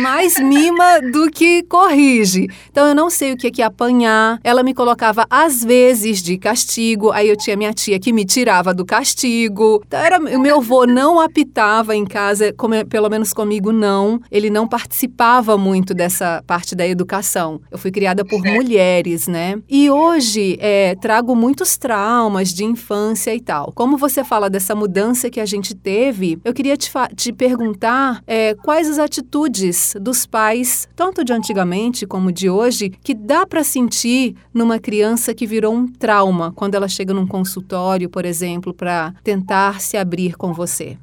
mais 0.00 0.38
mima 0.38 1.00
do 1.12 1.30
que 1.30 1.62
corrige. 1.64 2.48
Então 2.70 2.86
eu 2.86 2.94
não 2.94 3.08
sei 3.08 3.32
o 3.32 3.36
que 3.36 3.46
é 3.46 3.50
que 3.50 3.62
apanhar. 3.62 4.40
Ela 4.42 4.62
me 4.62 4.74
colocava 4.74 5.26
às 5.30 5.62
vezes 5.62 6.22
de 6.22 6.36
castigo, 6.36 7.12
aí 7.12 7.28
eu 7.28 7.36
tinha 7.36 7.56
minha 7.56 7.72
tia 7.72 7.98
que 7.98 8.12
me 8.12 8.24
tirava 8.24 8.74
do 8.74 8.84
castigo. 8.84 9.82
Então, 9.86 10.00
era, 10.00 10.18
o 10.18 10.40
meu 10.40 10.58
avô 10.58 10.84
não 10.84 11.20
apitava 11.20 11.94
em 11.94 12.04
casa, 12.04 12.52
como, 12.52 12.84
pelo 12.86 13.08
menos 13.08 13.32
comigo 13.32 13.70
não. 13.72 14.20
Ele 14.30 14.50
não 14.50 14.66
participava 14.66 15.56
muito 15.56 15.94
dessa 15.94 16.42
parte 16.46 16.74
da 16.74 16.86
educação. 16.86 17.60
Eu 17.70 17.78
fui 17.78 17.90
criada 17.90 18.24
por 18.24 18.42
mulheres, 18.42 19.28
né? 19.28 19.60
E 19.68 19.90
hoje 19.90 20.56
é, 20.60 20.96
trago 20.96 21.36
muitos 21.36 21.76
traumas 21.76 22.52
de 22.52 22.64
infância 22.64 23.34
e 23.34 23.40
tal. 23.40 23.72
Como 23.74 23.96
você 23.96 24.24
fala 24.24 24.50
dessa 24.50 24.74
mudança 24.74 25.30
que 25.36 25.40
a 25.40 25.44
gente 25.44 25.74
teve, 25.74 26.38
eu 26.42 26.54
queria 26.54 26.78
te, 26.78 26.90
te 27.14 27.30
perguntar 27.30 28.22
é, 28.26 28.54
quais 28.54 28.88
as 28.88 28.98
atitudes 28.98 29.94
dos 30.00 30.24
pais, 30.24 30.88
tanto 30.96 31.22
de 31.22 31.30
antigamente 31.30 32.06
como 32.06 32.32
de 32.32 32.48
hoje, 32.48 32.88
que 32.88 33.12
dá 33.12 33.46
para 33.46 33.62
sentir 33.62 34.34
numa 34.54 34.80
criança 34.80 35.34
que 35.34 35.46
virou 35.46 35.74
um 35.74 35.86
trauma 35.86 36.54
quando 36.56 36.74
ela 36.74 36.88
chega 36.88 37.12
num 37.12 37.26
consultório, 37.26 38.08
por 38.08 38.24
exemplo, 38.24 38.72
para 38.72 39.12
tentar 39.22 39.78
se 39.78 39.98
abrir 39.98 40.36
com 40.38 40.54
você? 40.54 40.96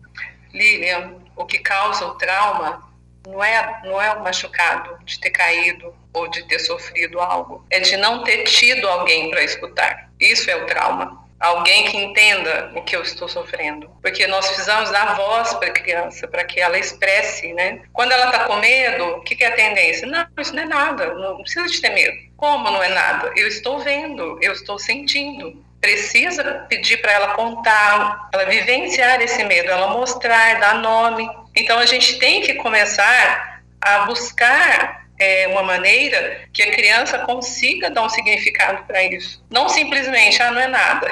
Lilian, 0.52 1.12
o 1.36 1.46
que 1.46 1.60
causa 1.60 2.08
o 2.08 2.16
trauma 2.16 2.82
não 3.28 3.44
é, 3.44 3.82
não 3.86 4.02
é 4.02 4.13
o 4.13 4.24
machucado 4.24 4.98
de 5.06 5.20
ter 5.20 5.30
caído 5.30 5.94
ou 6.12 6.28
de 6.28 6.42
ter 6.48 6.58
sofrido 6.58 7.20
algo, 7.20 7.63
é 7.70 7.80
de 7.80 7.96
não 7.98 8.24
ter 8.24 8.46
tido 8.46 8.88
alguém 8.88 9.30
para 9.30 9.44
escutar. 9.44 10.10
Isso 10.20 10.50
é 10.50 10.56
o 10.56 10.66
trauma. 10.66 11.23
Alguém 11.43 11.83
que 11.88 11.97
entenda 11.97 12.71
o 12.73 12.81
que 12.81 12.95
eu 12.95 13.01
estou 13.01 13.27
sofrendo. 13.27 13.89
Porque 14.01 14.25
nós 14.27 14.47
precisamos 14.47 14.89
dar 14.91 15.17
voz 15.17 15.53
para 15.55 15.67
a 15.67 15.73
criança, 15.73 16.25
para 16.25 16.45
que 16.45 16.62
ela 16.62 16.79
expresse, 16.79 17.51
né? 17.51 17.81
Quando 17.91 18.13
ela 18.13 18.27
está 18.27 18.45
com 18.45 18.55
medo, 18.55 19.17
o 19.17 19.21
que, 19.23 19.35
que 19.35 19.43
é 19.43 19.47
a 19.47 19.55
tendência? 19.55 20.07
Não, 20.07 20.25
isso 20.39 20.55
não 20.55 20.63
é 20.63 20.65
nada, 20.65 21.13
não 21.15 21.41
precisa 21.41 21.67
de 21.67 21.81
ter 21.81 21.89
medo. 21.89 22.15
Como 22.38 22.71
não 22.71 22.81
é 22.81 22.88
nada? 22.88 23.33
Eu 23.35 23.45
estou 23.45 23.79
vendo, 23.79 24.39
eu 24.41 24.53
estou 24.53 24.79
sentindo 24.79 25.62
precisa 25.81 26.65
pedir 26.69 27.01
para 27.01 27.12
ela 27.12 27.33
contar, 27.33 28.29
ela 28.33 28.45
vivenciar 28.45 29.21
esse 29.21 29.43
medo, 29.43 29.69
ela 29.69 29.88
mostrar, 29.88 30.57
dar 30.57 30.75
nome. 30.75 31.29
Então 31.53 31.77
a 31.77 31.85
gente 31.85 32.17
tem 32.19 32.41
que 32.41 32.53
começar 32.53 33.62
a 33.81 34.05
buscar 34.05 35.02
é, 35.20 35.48
uma 35.48 35.63
maneira 35.63 36.41
que 36.51 36.62
a 36.62 36.72
criança 36.72 37.20
consiga 37.20 37.89
dar 37.89 38.03
um 38.03 38.10
significado 38.10 38.84
para 38.86 39.03
isso. 39.03 39.43
Não 39.50 39.70
simplesmente, 39.70 40.41
ah, 40.41 40.51
não 40.51 40.62
é 40.62 40.67
nada. 40.67 41.10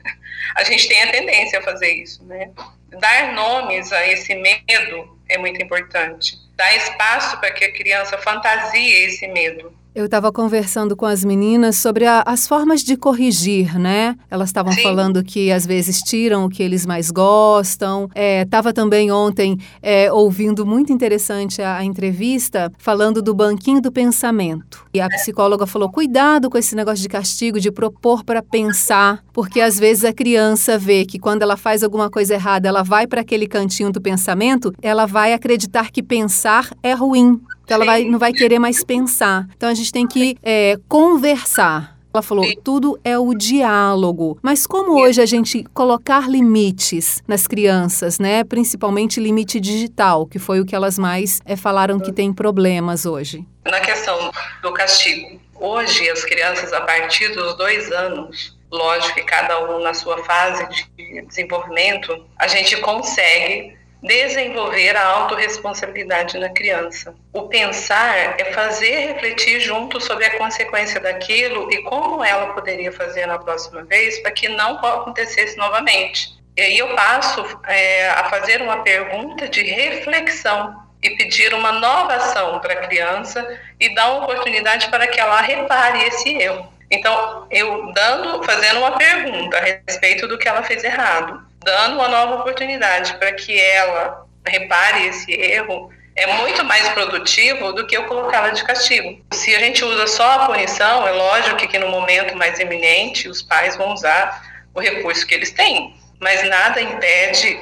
a 0.56 0.64
gente 0.64 0.88
tem 0.88 1.02
a 1.02 1.10
tendência 1.10 1.58
a 1.58 1.62
fazer 1.62 1.92
isso, 1.92 2.24
né? 2.24 2.50
Dar 2.98 3.32
nomes 3.32 3.92
a 3.92 4.06
esse 4.06 4.34
medo 4.34 5.18
é 5.28 5.38
muito 5.38 5.62
importante. 5.62 6.36
Dar 6.56 6.74
espaço 6.76 7.38
para 7.38 7.50
que 7.50 7.64
a 7.64 7.72
criança 7.72 8.18
fantasie 8.18 9.04
esse 9.04 9.26
medo. 9.28 9.74
Eu 9.94 10.06
estava 10.06 10.32
conversando 10.32 10.96
com 10.96 11.04
as 11.04 11.22
meninas 11.22 11.76
sobre 11.76 12.06
a, 12.06 12.22
as 12.24 12.48
formas 12.48 12.82
de 12.82 12.96
corrigir, 12.96 13.78
né? 13.78 14.16
Elas 14.30 14.48
estavam 14.48 14.72
falando 14.82 15.22
que 15.22 15.52
às 15.52 15.66
vezes 15.66 16.00
tiram 16.00 16.46
o 16.46 16.48
que 16.48 16.62
eles 16.62 16.86
mais 16.86 17.10
gostam. 17.10 18.08
Estava 18.14 18.70
é, 18.70 18.72
também 18.72 19.12
ontem 19.12 19.58
é, 19.82 20.10
ouvindo 20.10 20.64
muito 20.64 20.94
interessante 20.94 21.60
a, 21.60 21.76
a, 21.76 21.84
entrevista 21.84 22.72
falando 22.78 23.20
do 23.20 23.34
banquinho 23.34 23.82
do 23.82 23.92
pensamento. 23.92 24.82
E 24.94 25.00
a 25.00 25.10
psicóloga 25.10 25.66
falou: 25.66 25.90
cuidado 25.90 26.48
com 26.48 26.56
esse 26.56 26.74
negócio 26.74 27.02
de 27.02 27.08
castigo, 27.10 27.60
de 27.60 27.70
propor 27.70 28.24
para 28.24 28.42
pensar, 28.42 29.22
porque 29.30 29.60
às 29.60 29.78
vezes 29.78 30.06
a 30.06 30.12
criança 30.12 30.78
vê 30.78 31.04
que 31.04 31.18
quando 31.18 31.42
ela 31.42 31.58
faz 31.58 31.84
alguma 31.84 32.08
coisa 32.08 32.32
errada, 32.32 32.66
ela 32.66 32.82
vai 32.82 33.06
para 33.06 33.20
aquele 33.20 33.46
cantinho 33.46 33.92
do 33.92 34.00
pensamento, 34.00 34.72
ela 34.80 35.04
vai 35.04 35.34
acreditar 35.34 35.90
que 35.90 36.02
pensar 36.02 36.70
é 36.82 36.94
ruim. 36.94 37.38
Então 37.64 37.76
ela 37.76 37.84
vai, 37.84 38.04
não 38.04 38.18
vai 38.18 38.32
querer 38.32 38.58
mais 38.58 38.84
pensar. 38.84 39.46
Então 39.56 39.68
a 39.68 39.74
gente 39.74 39.92
tem 39.92 40.06
que 40.06 40.36
é, 40.42 40.76
conversar. 40.88 41.92
Ela 42.14 42.22
falou, 42.22 42.44
tudo 42.62 43.00
é 43.02 43.18
o 43.18 43.32
diálogo. 43.32 44.38
Mas 44.42 44.66
como 44.66 45.00
hoje 45.00 45.22
a 45.22 45.24
gente 45.24 45.64
colocar 45.72 46.28
limites 46.28 47.22
nas 47.26 47.46
crianças, 47.46 48.18
né? 48.18 48.44
Principalmente 48.44 49.18
limite 49.18 49.58
digital, 49.58 50.26
que 50.26 50.38
foi 50.38 50.60
o 50.60 50.66
que 50.66 50.74
elas 50.74 50.98
mais 50.98 51.40
é, 51.46 51.56
falaram 51.56 51.98
que 51.98 52.12
tem 52.12 52.30
problemas 52.30 53.06
hoje. 53.06 53.46
Na 53.64 53.80
questão 53.80 54.30
do 54.60 54.72
castigo, 54.72 55.40
hoje 55.58 56.10
as 56.10 56.22
crianças 56.22 56.70
a 56.74 56.82
partir 56.82 57.34
dos 57.34 57.56
dois 57.56 57.90
anos, 57.90 58.58
lógico 58.70 59.14
que 59.14 59.22
cada 59.22 59.64
um 59.70 59.80
na 59.80 59.94
sua 59.94 60.22
fase 60.24 60.66
de 60.96 61.22
desenvolvimento, 61.22 62.26
a 62.38 62.46
gente 62.46 62.76
consegue 62.82 63.74
desenvolver 64.02 64.96
a 64.96 65.06
autorresponsabilidade 65.06 66.36
na 66.36 66.48
criança. 66.48 67.14
O 67.32 67.42
pensar 67.42 68.16
é 68.38 68.52
fazer 68.52 69.12
refletir 69.12 69.60
junto 69.60 70.00
sobre 70.00 70.24
a 70.24 70.38
consequência 70.38 71.00
daquilo 71.00 71.72
e 71.72 71.82
como 71.82 72.22
ela 72.24 72.52
poderia 72.52 72.90
fazer 72.90 73.26
na 73.26 73.38
próxima 73.38 73.84
vez 73.84 74.18
para 74.20 74.32
que 74.32 74.48
não 74.48 74.76
acontecesse 74.78 75.56
novamente. 75.56 76.30
E 76.56 76.60
aí 76.60 76.78
eu 76.78 76.94
passo 76.94 77.44
é, 77.66 78.10
a 78.10 78.24
fazer 78.28 78.60
uma 78.60 78.82
pergunta 78.82 79.48
de 79.48 79.62
reflexão 79.62 80.82
e 81.02 81.10
pedir 81.10 81.54
uma 81.54 81.72
nova 81.72 82.14
ação 82.14 82.58
para 82.60 82.74
a 82.74 82.86
criança 82.86 83.58
e 83.80 83.94
dar 83.94 84.10
uma 84.10 84.24
oportunidade 84.24 84.88
para 84.88 85.06
que 85.06 85.20
ela 85.20 85.40
repare 85.40 86.04
esse 86.04 86.36
erro. 86.36 86.70
Então, 86.90 87.46
eu 87.50 87.90
dando, 87.94 88.42
fazendo 88.44 88.80
uma 88.80 88.98
pergunta 88.98 89.56
a 89.56 89.60
respeito 89.62 90.28
do 90.28 90.36
que 90.36 90.46
ela 90.46 90.62
fez 90.62 90.84
errado, 90.84 91.42
dando 91.64 91.96
uma 91.96 92.08
nova 92.08 92.36
oportunidade 92.36 93.14
para 93.14 93.32
que 93.32 93.58
ela 93.58 94.26
repare 94.46 95.06
esse 95.06 95.32
erro, 95.32 95.90
é 96.14 96.26
muito 96.26 96.64
mais 96.64 96.88
produtivo 96.90 97.72
do 97.72 97.86
que 97.86 97.96
eu 97.96 98.04
colocá-la 98.04 98.50
de 98.50 98.62
castigo. 98.64 99.24
Se 99.32 99.54
a 99.54 99.58
gente 99.58 99.84
usa 99.84 100.06
só 100.06 100.30
a 100.32 100.46
punição, 100.46 101.06
é 101.06 101.12
lógico 101.12 101.56
que 101.56 101.78
no 101.78 101.88
momento 101.88 102.36
mais 102.36 102.58
eminente 102.60 103.28
os 103.28 103.42
pais 103.42 103.76
vão 103.76 103.92
usar 103.92 104.42
o 104.74 104.80
recurso 104.80 105.26
que 105.26 105.34
eles 105.34 105.52
têm, 105.52 105.94
mas 106.20 106.46
nada 106.48 106.80
impede 106.80 107.58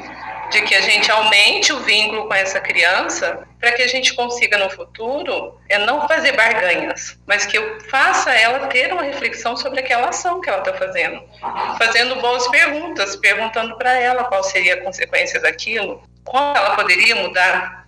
de 0.50 0.62
que 0.62 0.74
a 0.74 0.80
gente 0.80 1.10
aumente 1.10 1.72
o 1.72 1.80
vínculo 1.80 2.26
com 2.26 2.34
essa 2.34 2.60
criança 2.60 3.46
para 3.58 3.72
que 3.72 3.82
a 3.82 3.86
gente 3.86 4.14
consiga 4.14 4.58
no 4.58 4.68
futuro 4.70 5.58
é 5.68 5.78
não 5.78 6.08
fazer 6.08 6.32
barganhas, 6.32 7.16
mas 7.26 7.46
que 7.46 7.56
eu 7.56 7.80
faça 7.88 8.32
ela 8.32 8.66
ter 8.66 8.92
uma 8.92 9.02
reflexão 9.02 9.56
sobre 9.56 9.80
aquela 9.80 10.08
ação 10.08 10.40
que 10.40 10.48
ela 10.48 10.58
está 10.58 10.74
fazendo, 10.74 11.22
fazendo 11.78 12.16
boas 12.16 12.48
perguntas, 12.48 13.16
perguntando 13.16 13.76
para 13.76 13.92
ela 13.98 14.24
qual 14.24 14.42
seria 14.42 14.74
a 14.74 14.80
consequência 14.80 15.40
daquilo, 15.40 16.02
como 16.24 16.56
ela 16.56 16.74
poderia 16.74 17.14
mudar. 17.16 17.79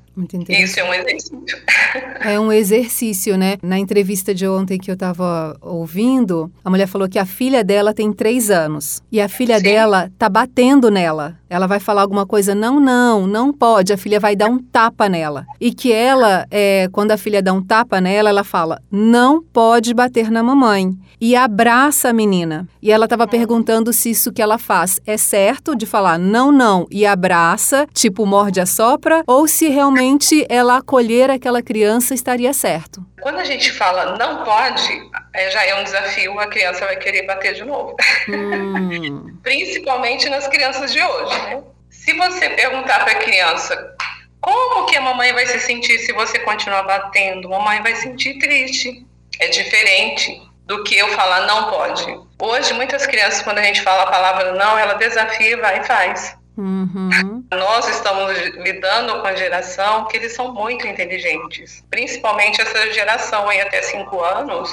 Isso 0.48 0.80
é 0.80 0.84
um 0.84 0.94
exercício. 0.94 1.38
É 2.24 2.38
um 2.38 2.52
exercício, 2.52 3.36
né? 3.36 3.56
Na 3.62 3.78
entrevista 3.78 4.34
de 4.34 4.46
ontem 4.46 4.78
que 4.78 4.90
eu 4.90 4.94
estava 4.94 5.56
ouvindo, 5.60 6.50
a 6.64 6.70
mulher 6.70 6.86
falou 6.86 7.08
que 7.08 7.18
a 7.18 7.26
filha 7.26 7.64
dela 7.64 7.92
tem 7.92 8.12
três 8.12 8.50
anos 8.50 9.02
e 9.10 9.20
a 9.20 9.28
filha 9.28 9.56
Sim. 9.56 9.64
dela 9.64 10.10
tá 10.16 10.28
batendo 10.28 10.90
nela. 10.90 11.36
Ela 11.50 11.66
vai 11.66 11.80
falar 11.80 12.02
alguma 12.02 12.24
coisa, 12.24 12.54
não, 12.54 12.78
não, 12.78 13.26
não 13.26 13.52
pode. 13.52 13.92
A 13.92 13.96
filha 13.96 14.20
vai 14.20 14.36
dar 14.36 14.48
um 14.48 14.58
tapa 14.58 15.08
nela. 15.08 15.44
E 15.60 15.74
que 15.74 15.92
ela, 15.92 16.46
é, 16.50 16.88
quando 16.92 17.10
a 17.10 17.18
filha 17.18 17.42
dá 17.42 17.52
um 17.52 17.62
tapa 17.62 18.00
nela, 18.00 18.30
ela 18.30 18.44
fala, 18.44 18.80
não 18.90 19.42
pode 19.42 19.92
bater 19.92 20.30
na 20.30 20.42
mamãe. 20.42 20.96
E 21.20 21.36
abraça 21.36 22.08
a 22.08 22.12
menina. 22.12 22.66
E 22.80 22.90
ela 22.90 23.04
estava 23.04 23.26
perguntando 23.26 23.92
se 23.92 24.10
isso 24.10 24.32
que 24.32 24.40
ela 24.40 24.58
faz 24.58 25.00
é 25.06 25.16
certo 25.16 25.74
de 25.74 25.86
falar 25.86 26.18
não, 26.18 26.50
não 26.50 26.86
e 26.90 27.04
abraça, 27.04 27.86
tipo 27.92 28.24
morde 28.24 28.60
a 28.60 28.66
sopra, 28.66 29.22
ou 29.26 29.46
se 29.46 29.68
realmente 29.68 30.01
ela 30.48 30.78
acolher 30.78 31.30
aquela 31.30 31.62
criança 31.62 32.14
estaria 32.14 32.52
certo. 32.52 33.04
Quando 33.20 33.38
a 33.38 33.44
gente 33.44 33.70
fala 33.72 34.16
não 34.16 34.44
pode, 34.44 35.10
é, 35.34 35.50
já 35.50 35.64
é 35.64 35.80
um 35.80 35.84
desafio, 35.84 36.38
a 36.38 36.46
criança 36.46 36.84
vai 36.86 36.96
querer 36.96 37.26
bater 37.26 37.54
de 37.54 37.64
novo. 37.64 37.96
Hum. 38.28 39.36
Principalmente 39.42 40.28
nas 40.28 40.46
crianças 40.48 40.92
de 40.92 41.02
hoje, 41.02 41.42
né? 41.42 41.62
Se 41.90 42.12
você 42.14 42.50
perguntar 42.50 43.04
para 43.04 43.12
a 43.12 43.22
criança 43.22 43.96
como 44.40 44.86
que 44.86 44.96
a 44.96 45.00
mamãe 45.00 45.32
vai 45.32 45.46
se 45.46 45.60
sentir 45.60 45.98
se 46.00 46.12
você 46.12 46.38
continuar 46.40 46.82
batendo, 46.82 47.46
a 47.46 47.58
mamãe 47.58 47.80
vai 47.80 47.94
sentir 47.94 48.38
triste. 48.38 49.06
É 49.38 49.48
diferente 49.48 50.42
do 50.66 50.82
que 50.82 50.96
eu 50.96 51.08
falar 51.08 51.46
não 51.46 51.70
pode. 51.70 52.04
Hoje, 52.40 52.72
muitas 52.74 53.06
crianças, 53.06 53.42
quando 53.42 53.58
a 53.58 53.62
gente 53.62 53.82
fala 53.82 54.02
a 54.02 54.10
palavra 54.10 54.52
não, 54.52 54.76
ela 54.76 54.94
desafia, 54.94 55.56
vai 55.58 55.80
e 55.80 55.84
faz. 55.84 56.36
Uhum. 56.56 57.44
Nós 57.50 57.88
estamos 57.88 58.36
lidando 58.56 59.20
com 59.20 59.26
a 59.26 59.34
geração 59.34 60.06
que 60.06 60.16
eles 60.16 60.34
são 60.34 60.52
muito 60.52 60.86
inteligentes, 60.86 61.82
principalmente 61.88 62.60
essa 62.60 62.92
geração 62.92 63.48
aí 63.48 63.60
até 63.60 63.80
cinco 63.82 64.22
anos, 64.22 64.70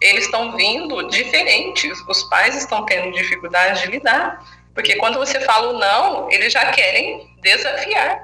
eles 0.00 0.24
estão 0.24 0.54
vindo 0.56 1.08
diferentes. 1.08 1.98
Os 2.08 2.24
pais 2.24 2.56
estão 2.56 2.84
tendo 2.84 3.12
dificuldade 3.12 3.82
de 3.82 3.92
lidar, 3.92 4.44
porque 4.74 4.96
quando 4.96 5.18
você 5.18 5.40
fala 5.40 5.70
o 5.70 5.78
não, 5.78 6.30
eles 6.30 6.52
já 6.52 6.72
querem 6.72 7.30
desafiar. 7.40 8.20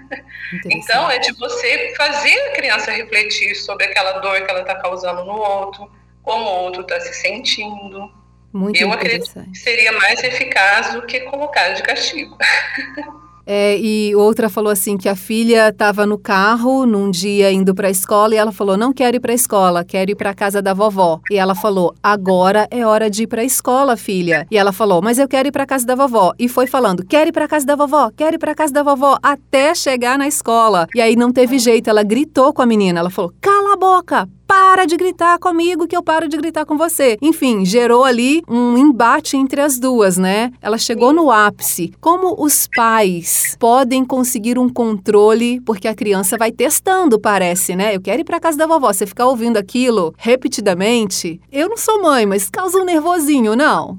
então 0.70 1.10
é 1.10 1.18
de 1.18 1.32
você 1.34 1.94
fazer 1.96 2.34
a 2.48 2.52
criança 2.52 2.90
refletir 2.90 3.54
sobre 3.54 3.86
aquela 3.86 4.18
dor 4.18 4.42
que 4.42 4.50
ela 4.50 4.60
está 4.60 4.74
causando 4.74 5.24
no 5.24 5.36
outro, 5.36 5.90
como 6.22 6.44
o 6.44 6.62
outro 6.64 6.82
está 6.82 7.00
se 7.00 7.14
sentindo. 7.14 8.21
Muito 8.52 8.78
Eu 8.80 8.92
acredito 8.92 9.32
que 9.50 9.58
seria 9.58 9.92
mais 9.92 10.22
eficaz 10.22 10.92
do 10.92 11.02
que 11.02 11.20
colocar 11.20 11.70
de 11.70 11.82
castigo. 11.82 12.36
É, 13.44 13.76
e 13.78 14.14
outra 14.14 14.48
falou 14.48 14.70
assim 14.70 14.96
que 14.96 15.08
a 15.08 15.16
filha 15.16 15.68
estava 15.68 16.06
no 16.06 16.16
carro 16.16 16.86
num 16.86 17.10
dia 17.10 17.50
indo 17.50 17.74
para 17.74 17.88
a 17.88 17.90
escola 17.90 18.34
e 18.34 18.38
ela 18.38 18.52
falou: 18.52 18.76
"Não 18.76 18.92
quero 18.92 19.16
ir 19.16 19.20
para 19.20 19.32
a 19.32 19.34
escola, 19.34 19.84
quero 19.84 20.12
ir 20.12 20.14
para 20.14 20.30
a 20.30 20.34
casa 20.34 20.62
da 20.62 20.72
vovó". 20.72 21.20
E 21.30 21.36
ela 21.36 21.54
falou: 21.54 21.94
"Agora 22.02 22.68
é 22.70 22.86
hora 22.86 23.10
de 23.10 23.24
ir 23.24 23.26
para 23.26 23.42
a 23.42 23.44
escola, 23.44 23.96
filha". 23.96 24.46
E 24.50 24.56
ela 24.56 24.72
falou: 24.72 25.02
"Mas 25.02 25.18
eu 25.18 25.26
quero 25.26 25.48
ir 25.48 25.52
para 25.52 25.64
a 25.64 25.66
casa 25.66 25.84
da 25.84 25.94
vovó". 25.96 26.32
E 26.38 26.48
foi 26.48 26.66
falando: 26.66 27.04
"Quero 27.04 27.30
ir 27.30 27.32
para 27.32 27.46
a 27.46 27.48
casa 27.48 27.66
da 27.66 27.74
vovó, 27.74 28.10
quero 28.16 28.36
ir 28.36 28.38
para 28.38 28.52
a 28.52 28.54
casa 28.54 28.72
da 28.72 28.82
vovó", 28.82 29.18
até 29.22 29.74
chegar 29.74 30.16
na 30.16 30.28
escola. 30.28 30.86
E 30.94 31.00
aí 31.00 31.16
não 31.16 31.32
teve 31.32 31.58
jeito, 31.58 31.90
ela 31.90 32.04
gritou 32.04 32.52
com 32.52 32.62
a 32.62 32.66
menina. 32.66 33.00
Ela 33.00 33.10
falou: 33.10 33.32
"Cala 33.40 33.61
a 33.72 33.76
boca, 33.76 34.28
para 34.46 34.84
de 34.84 34.96
gritar 34.96 35.38
comigo 35.38 35.88
que 35.88 35.96
eu 35.96 36.02
paro 36.02 36.28
de 36.28 36.36
gritar 36.36 36.66
com 36.66 36.76
você. 36.76 37.16
Enfim, 37.22 37.64
gerou 37.64 38.04
ali 38.04 38.42
um 38.46 38.76
embate 38.76 39.36
entre 39.36 39.62
as 39.62 39.78
duas, 39.78 40.18
né? 40.18 40.52
Ela 40.60 40.76
chegou 40.76 41.12
no 41.12 41.30
ápice. 41.30 41.92
Como 42.00 42.36
os 42.38 42.68
pais 42.74 43.56
podem 43.58 44.04
conseguir 44.04 44.58
um 44.58 44.68
controle, 44.68 45.60
porque 45.62 45.88
a 45.88 45.94
criança 45.94 46.36
vai 46.36 46.52
testando, 46.52 47.18
parece, 47.18 47.74
né? 47.74 47.96
Eu 47.96 48.00
quero 48.00 48.20
ir 48.20 48.24
para 48.24 48.40
casa 48.40 48.58
da 48.58 48.66
vovó. 48.66 48.92
Você 48.92 49.06
ficar 49.06 49.26
ouvindo 49.26 49.56
aquilo 49.56 50.14
repetidamente. 50.18 51.40
Eu 51.50 51.68
não 51.70 51.78
sou 51.78 52.02
mãe, 52.02 52.26
mas 52.26 52.50
causa 52.50 52.78
um 52.78 52.84
nervosinho, 52.84 53.56
não? 53.56 53.98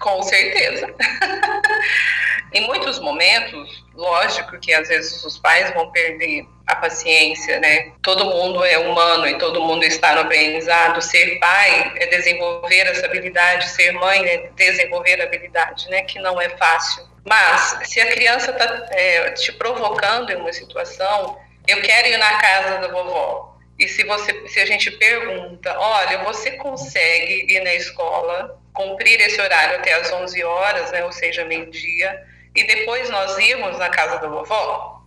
Com 0.00 0.22
certeza. 0.22 0.86
em 2.52 2.66
muitos 2.66 2.98
momentos, 2.98 3.84
lógico 3.94 4.58
que 4.58 4.72
às 4.72 4.88
vezes 4.88 5.22
os 5.24 5.38
pais 5.38 5.72
vão 5.74 5.90
perder 5.90 6.46
a 6.66 6.76
paciência, 6.76 7.58
né? 7.60 7.92
Todo 8.02 8.24
mundo 8.24 8.64
é 8.64 8.78
humano 8.78 9.26
e 9.26 9.38
todo 9.38 9.60
mundo 9.60 9.84
está 9.84 10.14
no 10.14 10.20
aprendizado. 10.20 11.00
Ser 11.00 11.38
pai 11.38 11.92
é 11.96 12.06
desenvolver 12.06 12.86
essa 12.86 13.06
habilidade, 13.06 13.68
ser 13.70 13.92
mãe 13.92 14.26
é 14.26 14.50
desenvolver 14.54 15.20
a 15.20 15.24
habilidade, 15.24 15.88
né? 15.88 16.02
Que 16.02 16.18
não 16.18 16.40
é 16.40 16.48
fácil. 16.50 17.06
Mas 17.24 17.78
se 17.84 18.00
a 18.00 18.10
criança 18.10 18.50
está 18.50 18.86
é, 18.90 19.30
te 19.32 19.52
provocando 19.52 20.30
em 20.30 20.36
uma 20.36 20.52
situação, 20.52 21.38
eu 21.66 21.80
quero 21.82 22.08
ir 22.08 22.16
na 22.16 22.38
casa 22.38 22.78
da 22.78 22.88
vovó. 22.88 23.58
E 23.78 23.86
se 23.86 24.02
você, 24.04 24.48
se 24.48 24.58
a 24.58 24.66
gente 24.66 24.90
pergunta, 24.92 25.78
olha, 25.78 26.18
você 26.24 26.52
consegue 26.52 27.46
ir 27.48 27.60
na 27.60 27.74
escola, 27.74 28.58
cumprir 28.72 29.20
esse 29.20 29.40
horário 29.40 29.76
até 29.76 29.92
as 29.92 30.10
11 30.10 30.42
horas, 30.42 30.90
né? 30.90 31.04
Ou 31.04 31.12
seja, 31.12 31.44
meio 31.44 31.70
dia, 31.70 32.20
e 32.58 32.66
depois 32.66 33.08
nós 33.10 33.38
irmos 33.38 33.78
na 33.78 33.88
casa 33.88 34.18
da 34.18 34.28
vovó? 34.28 35.02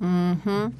Uhum. 0.00 0.72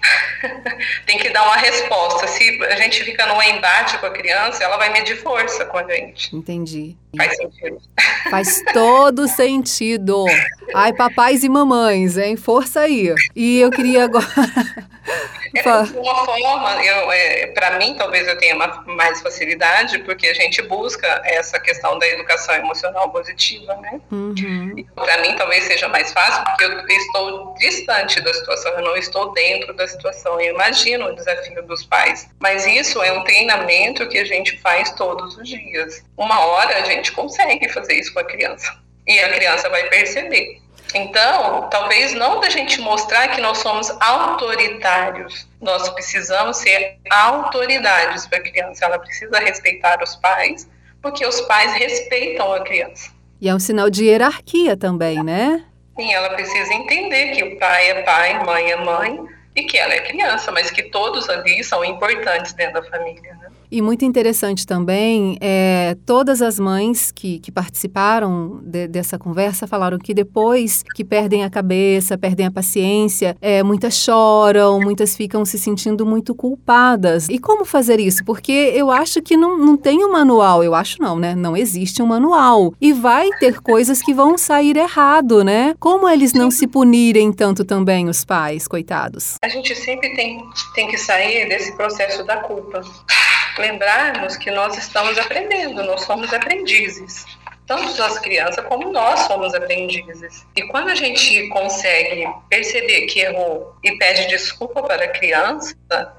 tem 1.06 1.18
que 1.18 1.30
dar 1.30 1.44
uma 1.44 1.56
resposta. 1.56 2.26
Se 2.26 2.62
a 2.64 2.76
gente 2.76 3.04
fica 3.04 3.26
num 3.26 3.42
embate 3.42 3.98
com 3.98 4.06
a 4.06 4.10
criança, 4.10 4.64
ela 4.64 4.76
vai 4.76 4.90
medir 4.92 5.16
força 5.16 5.64
com 5.66 5.78
a 5.78 5.84
gente. 5.84 6.34
Entendi. 6.34 6.96
Faz 7.16 7.36
sentido. 7.36 7.80
Faz 8.30 8.62
todo 8.72 9.28
sentido. 9.28 10.24
Ai, 10.74 10.92
papais 10.92 11.44
e 11.44 11.48
mamães, 11.48 12.16
hein? 12.16 12.36
Força 12.36 12.80
aí. 12.80 13.14
E 13.34 13.60
eu 13.60 13.70
queria 13.70 14.04
agora. 14.04 14.26
É, 15.54 15.62
de 15.62 15.98
uma 15.98 16.24
forma, 16.24 16.84
eu, 16.84 17.10
é, 17.10 17.46
para 17.48 17.76
mim, 17.78 17.94
talvez 17.96 18.26
eu 18.28 18.38
tenha 18.38 18.54
mais 18.54 19.20
facilidade, 19.20 19.98
porque 20.00 20.28
a 20.28 20.34
gente 20.34 20.62
busca 20.62 21.20
essa 21.24 21.58
questão 21.58 21.98
da 21.98 22.06
educação 22.06 22.54
emocional 22.54 23.10
positiva, 23.10 23.74
né? 23.76 24.00
Uhum. 24.12 24.74
Para 24.94 25.20
mim, 25.22 25.34
talvez 25.36 25.64
seja 25.64 25.88
mais 25.88 26.12
fácil, 26.12 26.44
porque 26.44 26.64
eu 26.64 26.86
estou 26.86 27.54
distante 27.58 28.20
da 28.20 28.32
situação, 28.32 28.72
eu 28.72 28.82
não 28.82 28.96
estou 28.96 29.32
dentro 29.32 29.74
da 29.74 29.88
situação. 29.88 30.40
Eu 30.40 30.54
imagino 30.54 31.06
o 31.06 31.14
desafio 31.14 31.62
dos 31.66 31.84
pais. 31.84 32.28
Mas 32.38 32.64
isso 32.66 33.02
é 33.02 33.12
um 33.12 33.24
treinamento 33.24 34.08
que 34.08 34.18
a 34.18 34.24
gente 34.24 34.56
faz 34.60 34.92
todos 34.92 35.36
os 35.36 35.48
dias. 35.48 36.04
Uma 36.16 36.38
hora 36.46 36.76
a 36.78 36.84
gente 36.84 37.12
consegue 37.12 37.68
fazer 37.68 37.94
isso 37.94 38.12
com 38.12 38.20
a 38.20 38.24
criança. 38.24 38.78
E 39.06 39.18
a 39.18 39.32
criança 39.32 39.68
vai 39.68 39.88
perceber. 39.88 40.59
Então, 40.94 41.68
talvez 41.70 42.14
não 42.14 42.40
da 42.40 42.50
gente 42.50 42.80
mostrar 42.80 43.28
que 43.28 43.40
nós 43.40 43.58
somos 43.58 43.90
autoritários, 44.00 45.48
nós 45.60 45.88
precisamos 45.90 46.56
ser 46.58 46.98
autoridades 47.10 48.26
para 48.26 48.38
a 48.38 48.42
criança. 48.42 48.84
Ela 48.84 48.98
precisa 48.98 49.38
respeitar 49.38 50.02
os 50.02 50.16
pais, 50.16 50.68
porque 51.00 51.24
os 51.24 51.40
pais 51.42 51.72
respeitam 51.74 52.52
a 52.52 52.60
criança. 52.60 53.10
E 53.40 53.48
é 53.48 53.54
um 53.54 53.58
sinal 53.60 53.88
de 53.88 54.04
hierarquia 54.04 54.76
também, 54.76 55.22
né? 55.22 55.64
Sim, 55.98 56.12
ela 56.12 56.30
precisa 56.30 56.72
entender 56.74 57.32
que 57.32 57.42
o 57.44 57.58
pai 57.58 57.90
é 57.90 58.02
pai, 58.02 58.44
mãe 58.44 58.70
é 58.70 58.76
mãe, 58.76 59.20
e 59.60 59.66
que 59.66 59.76
ela 59.76 59.94
é 59.94 60.00
criança, 60.00 60.50
mas 60.50 60.70
que 60.70 60.84
todos 60.84 61.28
ali 61.28 61.62
são 61.62 61.84
importantes 61.84 62.52
dentro 62.52 62.74
da 62.74 62.82
família. 62.82 63.34
Né? 63.34 63.50
E 63.72 63.80
muito 63.80 64.04
interessante 64.04 64.66
também, 64.66 65.38
é, 65.40 65.96
todas 66.04 66.42
as 66.42 66.58
mães 66.58 67.12
que, 67.12 67.38
que 67.38 67.52
participaram 67.52 68.58
de, 68.64 68.88
dessa 68.88 69.16
conversa 69.16 69.64
falaram 69.64 69.96
que 69.96 70.12
depois 70.12 70.82
que 70.92 71.04
perdem 71.04 71.44
a 71.44 71.50
cabeça, 71.50 72.18
perdem 72.18 72.46
a 72.46 72.50
paciência, 72.50 73.36
é, 73.40 73.62
muitas 73.62 73.94
choram, 73.94 74.80
muitas 74.80 75.14
ficam 75.14 75.44
se 75.44 75.56
sentindo 75.56 76.04
muito 76.04 76.34
culpadas. 76.34 77.28
E 77.28 77.38
como 77.38 77.64
fazer 77.64 78.00
isso? 78.00 78.24
Porque 78.24 78.72
eu 78.74 78.90
acho 78.90 79.22
que 79.22 79.36
não, 79.36 79.56
não 79.56 79.76
tem 79.76 80.04
um 80.04 80.10
manual, 80.10 80.64
eu 80.64 80.74
acho 80.74 81.00
não, 81.00 81.16
né? 81.16 81.36
Não 81.36 81.56
existe 81.56 82.02
um 82.02 82.06
manual. 82.06 82.74
E 82.80 82.92
vai 82.92 83.28
ter 83.38 83.60
coisas 83.60 84.02
que 84.02 84.12
vão 84.12 84.36
sair 84.36 84.76
errado, 84.76 85.44
né? 85.44 85.74
Como 85.78 86.08
eles 86.08 86.32
não 86.32 86.50
se 86.50 86.66
punirem 86.66 87.32
tanto 87.32 87.64
também, 87.64 88.08
os 88.08 88.24
pais, 88.24 88.66
coitados? 88.66 89.36
A 89.40 89.48
gente 89.50 89.74
sempre 89.74 90.14
tem, 90.14 90.42
tem 90.74 90.88
que 90.88 90.96
sair 90.96 91.48
desse 91.48 91.76
processo 91.76 92.24
da 92.24 92.38
culpa 92.38 92.82
lembrarmos 93.58 94.36
que 94.36 94.50
nós 94.50 94.76
estamos 94.76 95.18
aprendendo, 95.18 95.82
nós 95.84 96.02
somos 96.02 96.32
aprendizes. 96.32 97.24
Tanto 97.66 98.02
as 98.02 98.18
crianças 98.18 98.64
como 98.64 98.90
nós 98.90 99.20
somos 99.20 99.54
aprendizes. 99.54 100.44
E 100.56 100.62
quando 100.68 100.88
a 100.88 100.94
gente 100.96 101.48
consegue 101.50 102.26
perceber 102.48 103.02
que 103.02 103.20
errou 103.20 103.76
e 103.84 103.96
pede 103.96 104.26
desculpa 104.26 104.82
para 104.82 105.04
a 105.04 105.08
criança, 105.08 105.76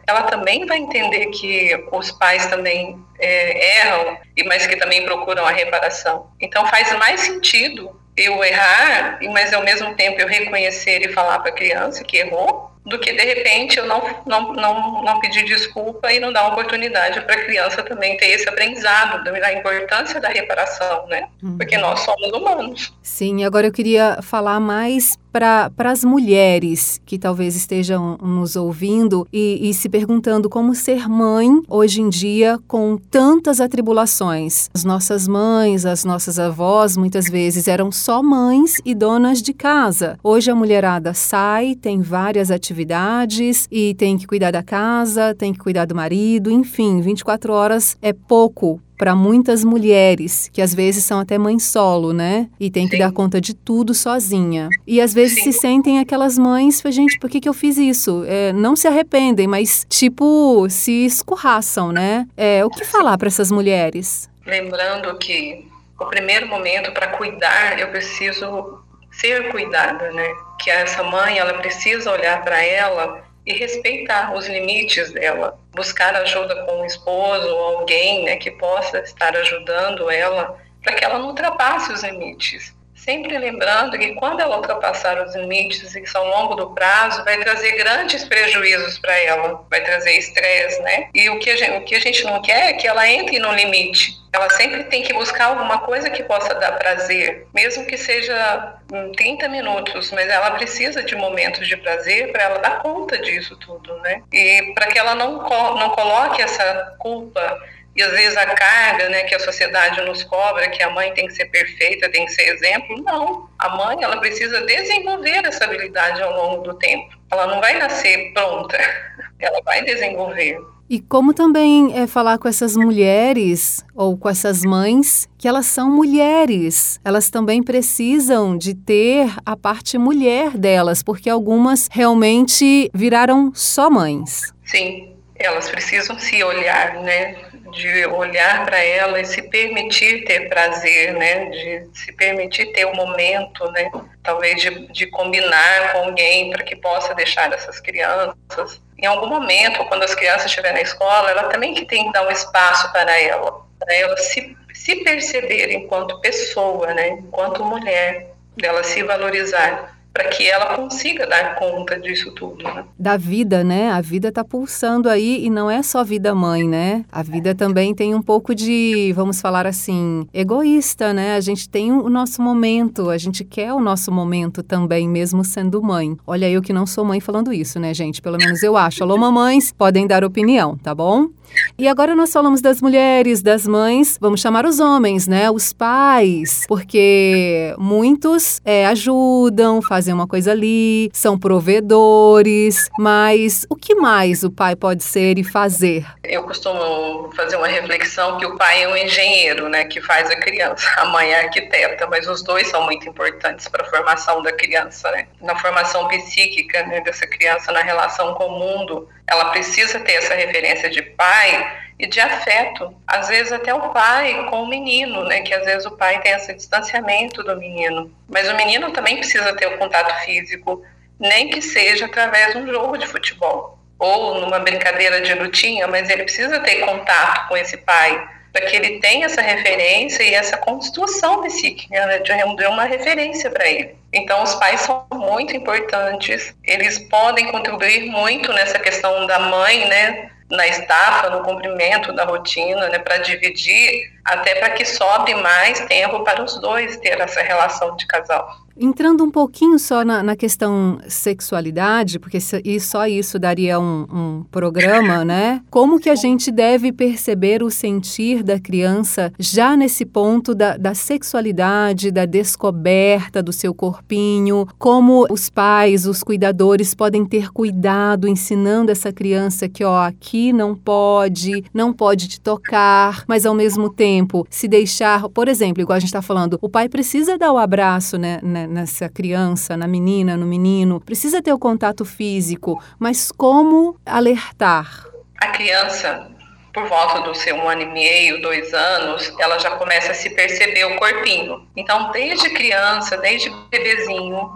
ela 0.07 0.23
também 0.23 0.65
vai 0.65 0.77
entender 0.77 1.25
que 1.25 1.87
os 1.91 2.09
pais 2.13 2.45
também 2.45 2.97
é, 3.19 3.79
erram, 3.79 4.17
mas 4.45 4.65
que 4.65 4.77
também 4.77 5.03
procuram 5.03 5.45
a 5.45 5.51
reparação. 5.51 6.31
Então 6.39 6.65
faz 6.67 6.97
mais 6.97 7.19
sentido 7.19 7.99
eu 8.15 8.41
errar, 8.41 9.19
mas 9.31 9.51
ao 9.51 9.63
mesmo 9.63 9.93
tempo 9.95 10.21
eu 10.21 10.27
reconhecer 10.27 11.01
e 11.01 11.11
falar 11.11 11.39
para 11.39 11.51
a 11.51 11.55
criança 11.55 12.01
que 12.05 12.15
errou, 12.15 12.70
do 12.85 12.97
que 12.99 13.13
de 13.13 13.23
repente 13.23 13.77
eu 13.77 13.85
não, 13.85 14.01
não, 14.25 14.53
não, 14.53 15.03
não 15.03 15.19
pedir 15.19 15.45
desculpa 15.45 16.11
e 16.11 16.19
não 16.19 16.33
dar 16.33 16.47
oportunidade 16.47 17.21
para 17.21 17.35
a 17.35 17.45
criança 17.45 17.83
também 17.83 18.17
ter 18.17 18.27
esse 18.27 18.49
aprendizado 18.49 19.23
da 19.23 19.53
importância 19.53 20.19
da 20.19 20.29
reparação, 20.29 21.05
né? 21.07 21.27
Uhum. 21.43 21.57
Porque 21.57 21.77
nós 21.77 21.99
somos 21.99 22.31
humanos. 22.31 22.93
Sim, 23.01 23.43
agora 23.43 23.67
eu 23.67 23.71
queria 23.71 24.19
falar 24.21 24.59
mais 24.59 25.17
para 25.31 25.71
as 25.77 26.03
mulheres 26.03 27.01
que 27.05 27.17
talvez 27.17 27.55
estejam 27.55 28.17
nos 28.21 28.55
ouvindo 28.55 29.27
e, 29.31 29.69
e 29.69 29.73
se 29.73 29.87
perguntando 29.87 30.49
como 30.49 30.75
ser 30.75 31.07
mãe 31.07 31.49
hoje 31.67 32.01
em 32.01 32.09
dia 32.09 32.59
com 32.67 32.97
tantas 32.97 33.61
atribulações. 33.61 34.69
As 34.73 34.83
nossas 34.83 35.27
mães, 35.27 35.85
as 35.85 36.03
nossas 36.03 36.37
avós, 36.37 36.97
muitas 36.97 37.29
vezes 37.29 37.67
eram 37.67 37.91
só 37.91 38.21
mães 38.21 38.81
e 38.85 38.93
donas 38.93 39.41
de 39.41 39.53
casa. 39.53 40.17
Hoje 40.23 40.51
a 40.51 40.55
mulherada 40.55 41.13
sai, 41.13 41.75
tem 41.75 42.01
várias 42.01 42.51
atividades 42.51 43.67
e 43.71 43.93
tem 43.95 44.17
que 44.17 44.27
cuidar 44.27 44.51
da 44.51 44.63
casa, 44.63 45.33
tem 45.33 45.53
que 45.53 45.59
cuidar 45.59 45.85
do 45.85 45.95
marido, 45.95 46.51
enfim, 46.51 47.01
24 47.01 47.53
horas 47.53 47.97
é 48.01 48.13
pouco 48.13 48.81
para 49.01 49.15
muitas 49.15 49.63
mulheres, 49.63 50.47
que 50.53 50.61
às 50.61 50.75
vezes 50.75 51.03
são 51.03 51.19
até 51.19 51.35
mães 51.35 51.63
solo, 51.63 52.13
né? 52.13 52.47
E 52.59 52.69
tem 52.69 52.87
que 52.87 52.97
Sim. 52.97 53.01
dar 53.01 53.11
conta 53.11 53.41
de 53.41 53.55
tudo 53.55 53.95
sozinha. 53.95 54.69
E 54.85 55.01
às 55.01 55.11
vezes 55.11 55.39
Sim. 55.43 55.51
se 55.51 55.59
sentem 55.59 55.97
aquelas 55.97 56.37
mães, 56.37 56.83
gente, 56.91 57.17
por 57.17 57.27
que, 57.27 57.41
que 57.41 57.49
eu 57.49 57.53
fiz 57.53 57.79
isso? 57.79 58.23
É, 58.27 58.53
não 58.53 58.75
se 58.75 58.87
arrependem, 58.87 59.47
mas 59.47 59.87
tipo, 59.89 60.67
se 60.69 61.03
escorraçam, 61.03 61.91
né? 61.91 62.27
É, 62.37 62.63
o 62.63 62.69
que 62.69 62.85
falar 62.85 63.17
para 63.17 63.27
essas 63.27 63.51
mulheres? 63.51 64.29
Lembrando 64.45 65.17
que 65.17 65.67
o 65.99 66.05
primeiro 66.05 66.47
momento 66.47 66.91
para 66.91 67.07
cuidar, 67.07 67.79
eu 67.79 67.87
preciso 67.87 68.83
ser 69.11 69.49
cuidada, 69.49 70.11
né? 70.11 70.27
Que 70.59 70.69
essa 70.69 71.01
mãe, 71.01 71.39
ela 71.39 71.55
precisa 71.55 72.11
olhar 72.11 72.43
para 72.43 72.63
ela 72.63 73.23
e 73.45 73.53
respeitar 73.53 74.35
os 74.35 74.47
limites 74.47 75.11
dela, 75.11 75.59
buscar 75.71 76.15
ajuda 76.15 76.63
com 76.65 76.81
o 76.81 76.85
esposo 76.85 77.47
ou 77.47 77.77
alguém 77.79 78.25
né, 78.25 78.35
que 78.37 78.51
possa 78.51 78.99
estar 78.99 79.35
ajudando 79.35 80.09
ela 80.09 80.57
para 80.81 80.93
que 80.93 81.03
ela 81.03 81.19
não 81.19 81.27
ultrapasse 81.27 81.91
os 81.91 82.03
limites. 82.03 82.75
Sempre 83.03 83.35
lembrando 83.35 83.97
que 83.97 84.13
quando 84.13 84.41
ela 84.41 84.57
ultrapassar 84.57 85.19
os 85.25 85.35
limites, 85.35 85.95
isso 85.95 86.17
ao 86.17 86.27
longo 86.27 86.53
do 86.53 86.69
prazo, 86.69 87.23
vai 87.23 87.39
trazer 87.39 87.71
grandes 87.71 88.23
prejuízos 88.23 88.99
para 88.99 89.17
ela, 89.23 89.65
vai 89.71 89.81
trazer 89.83 90.19
estresse, 90.19 90.79
né? 90.83 91.09
E 91.11 91.27
o 91.31 91.39
que, 91.39 91.49
a 91.49 91.55
gente, 91.55 91.71
o 91.71 91.81
que 91.83 91.95
a 91.95 91.99
gente 91.99 92.23
não 92.23 92.39
quer 92.43 92.69
é 92.69 92.73
que 92.73 92.87
ela 92.87 93.07
entre 93.07 93.39
no 93.39 93.51
limite. 93.53 94.21
Ela 94.31 94.49
sempre 94.51 94.83
tem 94.83 95.01
que 95.01 95.13
buscar 95.13 95.45
alguma 95.45 95.79
coisa 95.79 96.11
que 96.11 96.21
possa 96.23 96.53
dar 96.53 96.73
prazer, 96.73 97.47
mesmo 97.51 97.87
que 97.87 97.97
seja 97.97 98.75
em 98.93 99.11
30 99.13 99.49
minutos, 99.49 100.11
mas 100.11 100.29
ela 100.29 100.51
precisa 100.51 101.03
de 101.03 101.15
momentos 101.15 101.67
de 101.67 101.75
prazer 101.77 102.31
para 102.31 102.43
ela 102.43 102.59
dar 102.59 102.83
conta 102.83 103.17
disso 103.17 103.57
tudo, 103.57 103.97
né? 104.01 104.21
E 104.31 104.73
para 104.75 104.85
que 104.87 104.99
ela 104.99 105.15
não, 105.15 105.39
não 105.39 105.89
coloque 105.89 106.39
essa 106.39 106.95
culpa 106.99 107.59
e 108.01 108.03
às 108.03 108.11
vezes 108.13 108.35
a 108.35 108.45
carga 108.47 109.09
né, 109.09 109.23
que 109.23 109.35
a 109.35 109.39
sociedade 109.39 110.01
nos 110.01 110.23
cobra, 110.23 110.69
que 110.69 110.81
a 110.81 110.89
mãe 110.89 111.13
tem 111.13 111.27
que 111.27 111.33
ser 111.33 111.45
perfeita, 111.45 112.11
tem 112.11 112.25
que 112.25 112.31
ser 112.31 112.53
exemplo, 112.53 112.99
não. 113.03 113.47
A 113.59 113.75
mãe 113.75 113.97
ela 114.01 114.17
precisa 114.19 114.59
desenvolver 114.61 115.45
essa 115.45 115.65
habilidade 115.65 116.21
ao 116.21 116.35
longo 116.35 116.63
do 116.63 116.73
tempo. 116.79 117.15
Ela 117.31 117.45
não 117.45 117.61
vai 117.61 117.77
nascer 117.77 118.33
pronta, 118.33 118.77
ela 119.39 119.61
vai 119.63 119.83
desenvolver. 119.83 120.57
E 120.89 120.99
como 120.99 121.31
também 121.33 121.97
é 121.97 122.07
falar 122.07 122.37
com 122.39 122.47
essas 122.47 122.75
mulheres 122.75 123.85
ou 123.95 124.17
com 124.17 124.27
essas 124.27 124.63
mães 124.63 125.29
que 125.37 125.47
elas 125.47 125.67
são 125.67 125.89
mulheres. 125.89 126.99
Elas 127.05 127.29
também 127.29 127.63
precisam 127.63 128.57
de 128.57 128.73
ter 128.73 129.31
a 129.45 129.55
parte 129.55 129.97
mulher 129.97 130.57
delas, 130.57 131.01
porque 131.03 131.29
algumas 131.29 131.87
realmente 131.89 132.89
viraram 132.93 133.53
só 133.53 133.89
mães. 133.89 134.53
Sim, 134.65 135.15
elas 135.35 135.69
precisam 135.69 136.19
se 136.19 136.43
olhar, 136.43 136.95
né? 136.95 137.50
De 137.71 138.05
olhar 138.05 138.65
para 138.65 138.79
ela 138.79 139.19
e 139.19 139.25
se 139.25 139.41
permitir 139.43 140.25
ter 140.25 140.47
prazer, 140.49 141.13
né? 141.13 141.45
De 141.45 141.89
se 141.93 142.13
permitir 142.13 142.71
ter 142.73 142.85
o 142.85 142.91
um 142.91 142.95
momento, 142.95 143.69
né? 143.71 143.89
Talvez 144.21 144.61
de, 144.61 144.87
de 144.91 145.07
combinar 145.07 145.93
com 145.93 145.99
alguém 146.05 146.51
para 146.51 146.63
que 146.63 146.75
possa 146.75 147.15
deixar 147.15 147.51
essas 147.53 147.79
crianças. 147.79 148.81
Em 148.97 149.05
algum 149.05 149.27
momento, 149.27 149.83
quando 149.85 150.03
as 150.03 150.13
crianças 150.13 150.45
estiverem 150.45 150.75
na 150.75 150.81
escola, 150.81 151.31
ela 151.31 151.45
também 151.45 151.73
que 151.73 151.85
tem 151.85 152.05
que 152.05 152.13
dar 152.13 152.27
um 152.27 152.31
espaço 152.31 152.91
para 152.91 153.19
ela, 153.19 153.65
para 153.79 153.95
ela 153.95 154.15
se, 154.17 154.55
se 154.73 154.97
perceber 154.97 155.71
enquanto 155.71 156.21
pessoa, 156.21 156.93
né? 156.93 157.09
Enquanto 157.09 157.65
mulher, 157.65 158.31
dela 158.57 158.83
se 158.83 159.01
valorizar 159.01 160.00
para 160.13 160.25
que 160.29 160.47
ela 160.47 160.75
consiga 160.75 161.25
dar 161.25 161.55
conta 161.55 161.99
disso 161.99 162.31
tudo. 162.31 162.63
Né? 162.63 162.83
Da 162.99 163.17
vida, 163.17 163.63
né? 163.63 163.91
A 163.91 164.01
vida 164.01 164.27
está 164.27 164.43
pulsando 164.43 165.09
aí 165.09 165.45
e 165.45 165.49
não 165.49 165.69
é 165.69 165.81
só 165.81 166.03
vida 166.03 166.35
mãe, 166.35 166.67
né? 166.67 167.05
A 167.11 167.23
vida 167.23 167.55
também 167.55 167.93
tem 167.95 168.13
um 168.13 168.21
pouco 168.21 168.53
de, 168.53 169.13
vamos 169.15 169.39
falar 169.39 169.65
assim, 169.65 170.27
egoísta, 170.33 171.13
né? 171.13 171.35
A 171.35 171.39
gente 171.39 171.69
tem 171.69 171.91
o 171.91 172.09
nosso 172.09 172.41
momento, 172.41 173.09
a 173.09 173.17
gente 173.17 173.43
quer 173.43 173.73
o 173.73 173.79
nosso 173.79 174.11
momento 174.11 174.61
também, 174.61 175.07
mesmo 175.07 175.43
sendo 175.43 175.81
mãe. 175.81 176.17
Olha, 176.27 176.49
eu 176.49 176.61
que 176.61 176.73
não 176.73 176.85
sou 176.85 177.05
mãe 177.05 177.19
falando 177.19 177.53
isso, 177.53 177.79
né, 177.79 177.93
gente? 177.93 178.21
Pelo 178.21 178.37
menos 178.37 178.61
eu 178.63 178.75
acho. 178.75 179.03
Alô, 179.03 179.17
mamães, 179.17 179.71
podem 179.71 180.05
dar 180.05 180.23
opinião, 180.23 180.77
tá 180.77 180.93
bom? 180.93 181.29
E 181.77 181.87
agora 181.87 182.15
nós 182.15 182.31
falamos 182.31 182.61
das 182.61 182.81
mulheres, 182.81 183.41
das 183.41 183.67
mães, 183.67 184.17
vamos 184.19 184.39
chamar 184.39 184.65
os 184.65 184.79
homens, 184.79 185.27
né? 185.27 185.49
Os 185.49 185.73
pais, 185.73 186.63
porque 186.67 187.75
muitos 187.77 188.61
é, 188.63 188.85
ajudam, 188.87 189.81
fazem 189.81 190.00
uma 190.09 190.27
coisa 190.27 190.51
ali, 190.51 191.09
são 191.13 191.37
provedores, 191.37 192.89
mas 192.97 193.65
o 193.69 193.75
que 193.75 193.93
mais 193.95 194.43
o 194.43 194.51
pai 194.51 194.75
pode 194.75 195.03
ser 195.03 195.37
e 195.37 195.43
fazer? 195.43 196.05
Eu 196.23 196.43
costumo 196.43 197.29
fazer 197.35 197.57
uma 197.57 197.67
reflexão 197.67 198.37
que 198.37 198.45
o 198.45 198.57
pai 198.57 198.83
é 198.83 198.87
um 198.87 198.95
engenheiro, 198.95 199.67
né? 199.67 199.85
Que 199.85 200.01
faz 200.01 200.29
a 200.29 200.35
criança, 200.35 200.87
a 200.97 201.05
mãe 201.05 201.31
é 201.31 201.43
arquiteta, 201.43 202.07
mas 202.07 202.27
os 202.27 202.41
dois 202.43 202.67
são 202.67 202.83
muito 202.83 203.07
importantes 203.07 203.67
para 203.67 203.85
a 203.85 203.89
formação 203.89 204.41
da 204.41 204.51
criança, 204.51 205.11
né? 205.11 205.27
Na 205.41 205.57
formação 205.57 206.07
psíquica 206.07 206.85
né, 206.87 207.01
dessa 207.01 207.27
criança, 207.27 207.71
na 207.71 207.81
relação 207.81 208.33
com 208.33 208.45
o 208.45 208.59
mundo, 208.59 209.07
ela 209.31 209.45
precisa 209.45 209.99
ter 210.01 210.13
essa 210.13 210.35
referência 210.35 210.89
de 210.89 211.01
pai 211.01 211.79
e 211.97 212.05
de 212.05 212.19
afeto. 212.19 212.93
Às 213.07 213.29
vezes 213.29 213.53
até 213.53 213.73
o 213.73 213.89
pai 213.89 214.45
com 214.49 214.63
o 214.63 214.67
menino, 214.67 215.23
né? 215.23 215.41
Que 215.41 215.53
às 215.53 215.65
vezes 215.65 215.85
o 215.85 215.91
pai 215.91 216.19
tem 216.19 216.33
esse 216.33 216.53
distanciamento 216.53 217.41
do 217.41 217.55
menino. 217.55 218.13
Mas 218.27 218.49
o 218.49 218.55
menino 218.55 218.91
também 218.91 219.17
precisa 219.17 219.55
ter 219.55 219.67
o 219.67 219.77
contato 219.77 220.13
físico, 220.25 220.83
nem 221.17 221.49
que 221.49 221.61
seja 221.61 222.07
através 222.07 222.51
de 222.51 222.57
um 222.57 222.67
jogo 222.67 222.97
de 222.97 223.07
futebol 223.07 223.79
ou 223.97 224.41
numa 224.41 224.59
brincadeira 224.59 225.21
de 225.21 225.33
lutinha, 225.35 225.87
mas 225.87 226.09
ele 226.09 226.23
precisa 226.23 226.59
ter 226.59 226.77
contato 226.77 227.47
com 227.47 227.55
esse 227.55 227.77
pai 227.77 228.27
para 228.51 228.65
que 228.65 228.75
ele 228.75 228.99
tenha 228.99 229.25
essa 229.25 229.41
referência 229.41 230.23
e 230.23 230.33
essa 230.33 230.57
construção 230.57 231.41
psíquica 231.41 232.05
né, 232.05 232.19
de 232.19 232.65
uma 232.67 232.83
referência 232.83 233.49
para 233.49 233.67
ele. 233.67 233.95
Então, 234.13 234.43
os 234.43 234.55
pais 234.55 234.81
são 234.81 235.05
muito 235.13 235.55
importantes, 235.55 236.53
eles 236.65 236.99
podem 236.99 237.49
contribuir 237.51 238.07
muito 238.07 238.51
nessa 238.51 238.77
questão 238.77 239.25
da 239.25 239.39
mãe, 239.39 239.87
né, 239.87 240.29
na 240.49 240.67
estafa, 240.67 241.29
no 241.29 241.43
cumprimento 241.43 242.11
da 242.13 242.25
rotina, 242.25 242.89
né, 242.89 242.99
para 242.99 243.19
dividir, 243.19 244.11
até 244.25 244.55
para 244.55 244.71
que 244.71 244.83
sobre 244.83 245.33
mais 245.35 245.79
tempo 245.85 246.23
para 246.25 246.43
os 246.43 246.59
dois 246.59 246.97
ter 246.97 247.19
essa 247.21 247.41
relação 247.41 247.95
de 247.95 248.05
casal. 248.05 248.57
Entrando 248.77 249.23
um 249.23 249.31
pouquinho 249.31 249.77
só 249.77 250.03
na, 250.03 250.23
na 250.23 250.35
questão 250.35 250.97
sexualidade, 251.07 252.19
porque 252.19 252.39
e 252.63 252.79
só 252.79 253.07
isso 253.07 253.37
daria 253.37 253.79
um, 253.79 254.07
um, 254.11 254.43
programa, 254.49 255.23
né? 255.25 255.61
Como 255.69 255.99
que 255.99 256.09
a 256.09 256.15
gente 256.15 256.51
deve 256.51 256.91
perceber 256.91 257.61
o 257.63 257.69
sentir 257.69 258.43
da 258.43 258.59
criança 258.59 259.31
já 259.37 259.75
nesse 259.75 260.05
ponto 260.05 260.55
da, 260.55 260.77
da 260.77 260.93
sexualidade, 260.93 262.11
da 262.11 262.25
descoberta 262.25 263.43
do 263.43 263.51
seu 263.51 263.73
corpinho? 263.73 264.67
Como 264.77 265.25
os 265.29 265.49
pais, 265.49 266.05
os 266.05 266.23
cuidadores 266.23 266.95
podem 266.95 267.25
ter 267.25 267.51
cuidado 267.51 268.27
ensinando 268.27 268.91
essa 268.91 269.11
criança 269.11 269.67
que, 269.67 269.83
ó, 269.83 270.03
aqui 270.03 270.53
não 270.53 270.75
pode, 270.75 271.63
não 271.73 271.93
pode 271.93 272.27
te 272.27 272.41
tocar, 272.41 273.23
mas 273.27 273.45
ao 273.45 273.53
mesmo 273.53 273.89
tempo 273.89 274.45
se 274.49 274.67
deixar, 274.67 275.27
por 275.29 275.47
exemplo, 275.47 275.81
igual 275.81 275.97
a 275.97 275.99
gente 275.99 276.09
está 276.09 276.21
falando, 276.21 276.57
o 276.61 276.69
pai 276.69 276.89
precisa 276.89 277.37
dar 277.37 277.51
o 277.51 277.57
abraço, 277.57 278.17
né? 278.17 278.39
né 278.41 278.67
nessa 278.71 279.09
criança, 279.09 279.75
na 279.75 279.87
menina, 279.87 280.37
no 280.37 280.45
menino. 280.45 280.99
Precisa 280.99 281.41
ter 281.41 281.53
o 281.53 281.59
contato 281.59 282.05
físico, 282.05 282.81
mas 282.97 283.31
como 283.31 283.99
alertar? 284.05 285.05
A 285.37 285.47
criança, 285.47 286.31
por 286.73 286.87
volta 286.87 287.21
do 287.21 287.35
seu 287.35 287.55
um 287.55 287.67
ano 287.67 287.81
e 287.81 287.85
meio, 287.85 288.41
dois 288.41 288.73
anos, 288.73 289.33
ela 289.37 289.59
já 289.59 289.71
começa 289.71 290.11
a 290.11 290.15
se 290.15 290.29
perceber 290.29 290.85
o 290.85 290.95
corpinho. 290.95 291.67
Então, 291.75 292.11
desde 292.11 292.49
criança, 292.51 293.17
desde 293.17 293.49
bebezinho, 293.69 294.51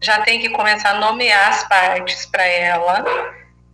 já 0.00 0.20
tem 0.22 0.40
que 0.40 0.50
começar 0.50 0.96
a 0.96 1.00
nomear 1.00 1.50
as 1.50 1.68
partes 1.68 2.26
para 2.26 2.44
ela 2.44 3.04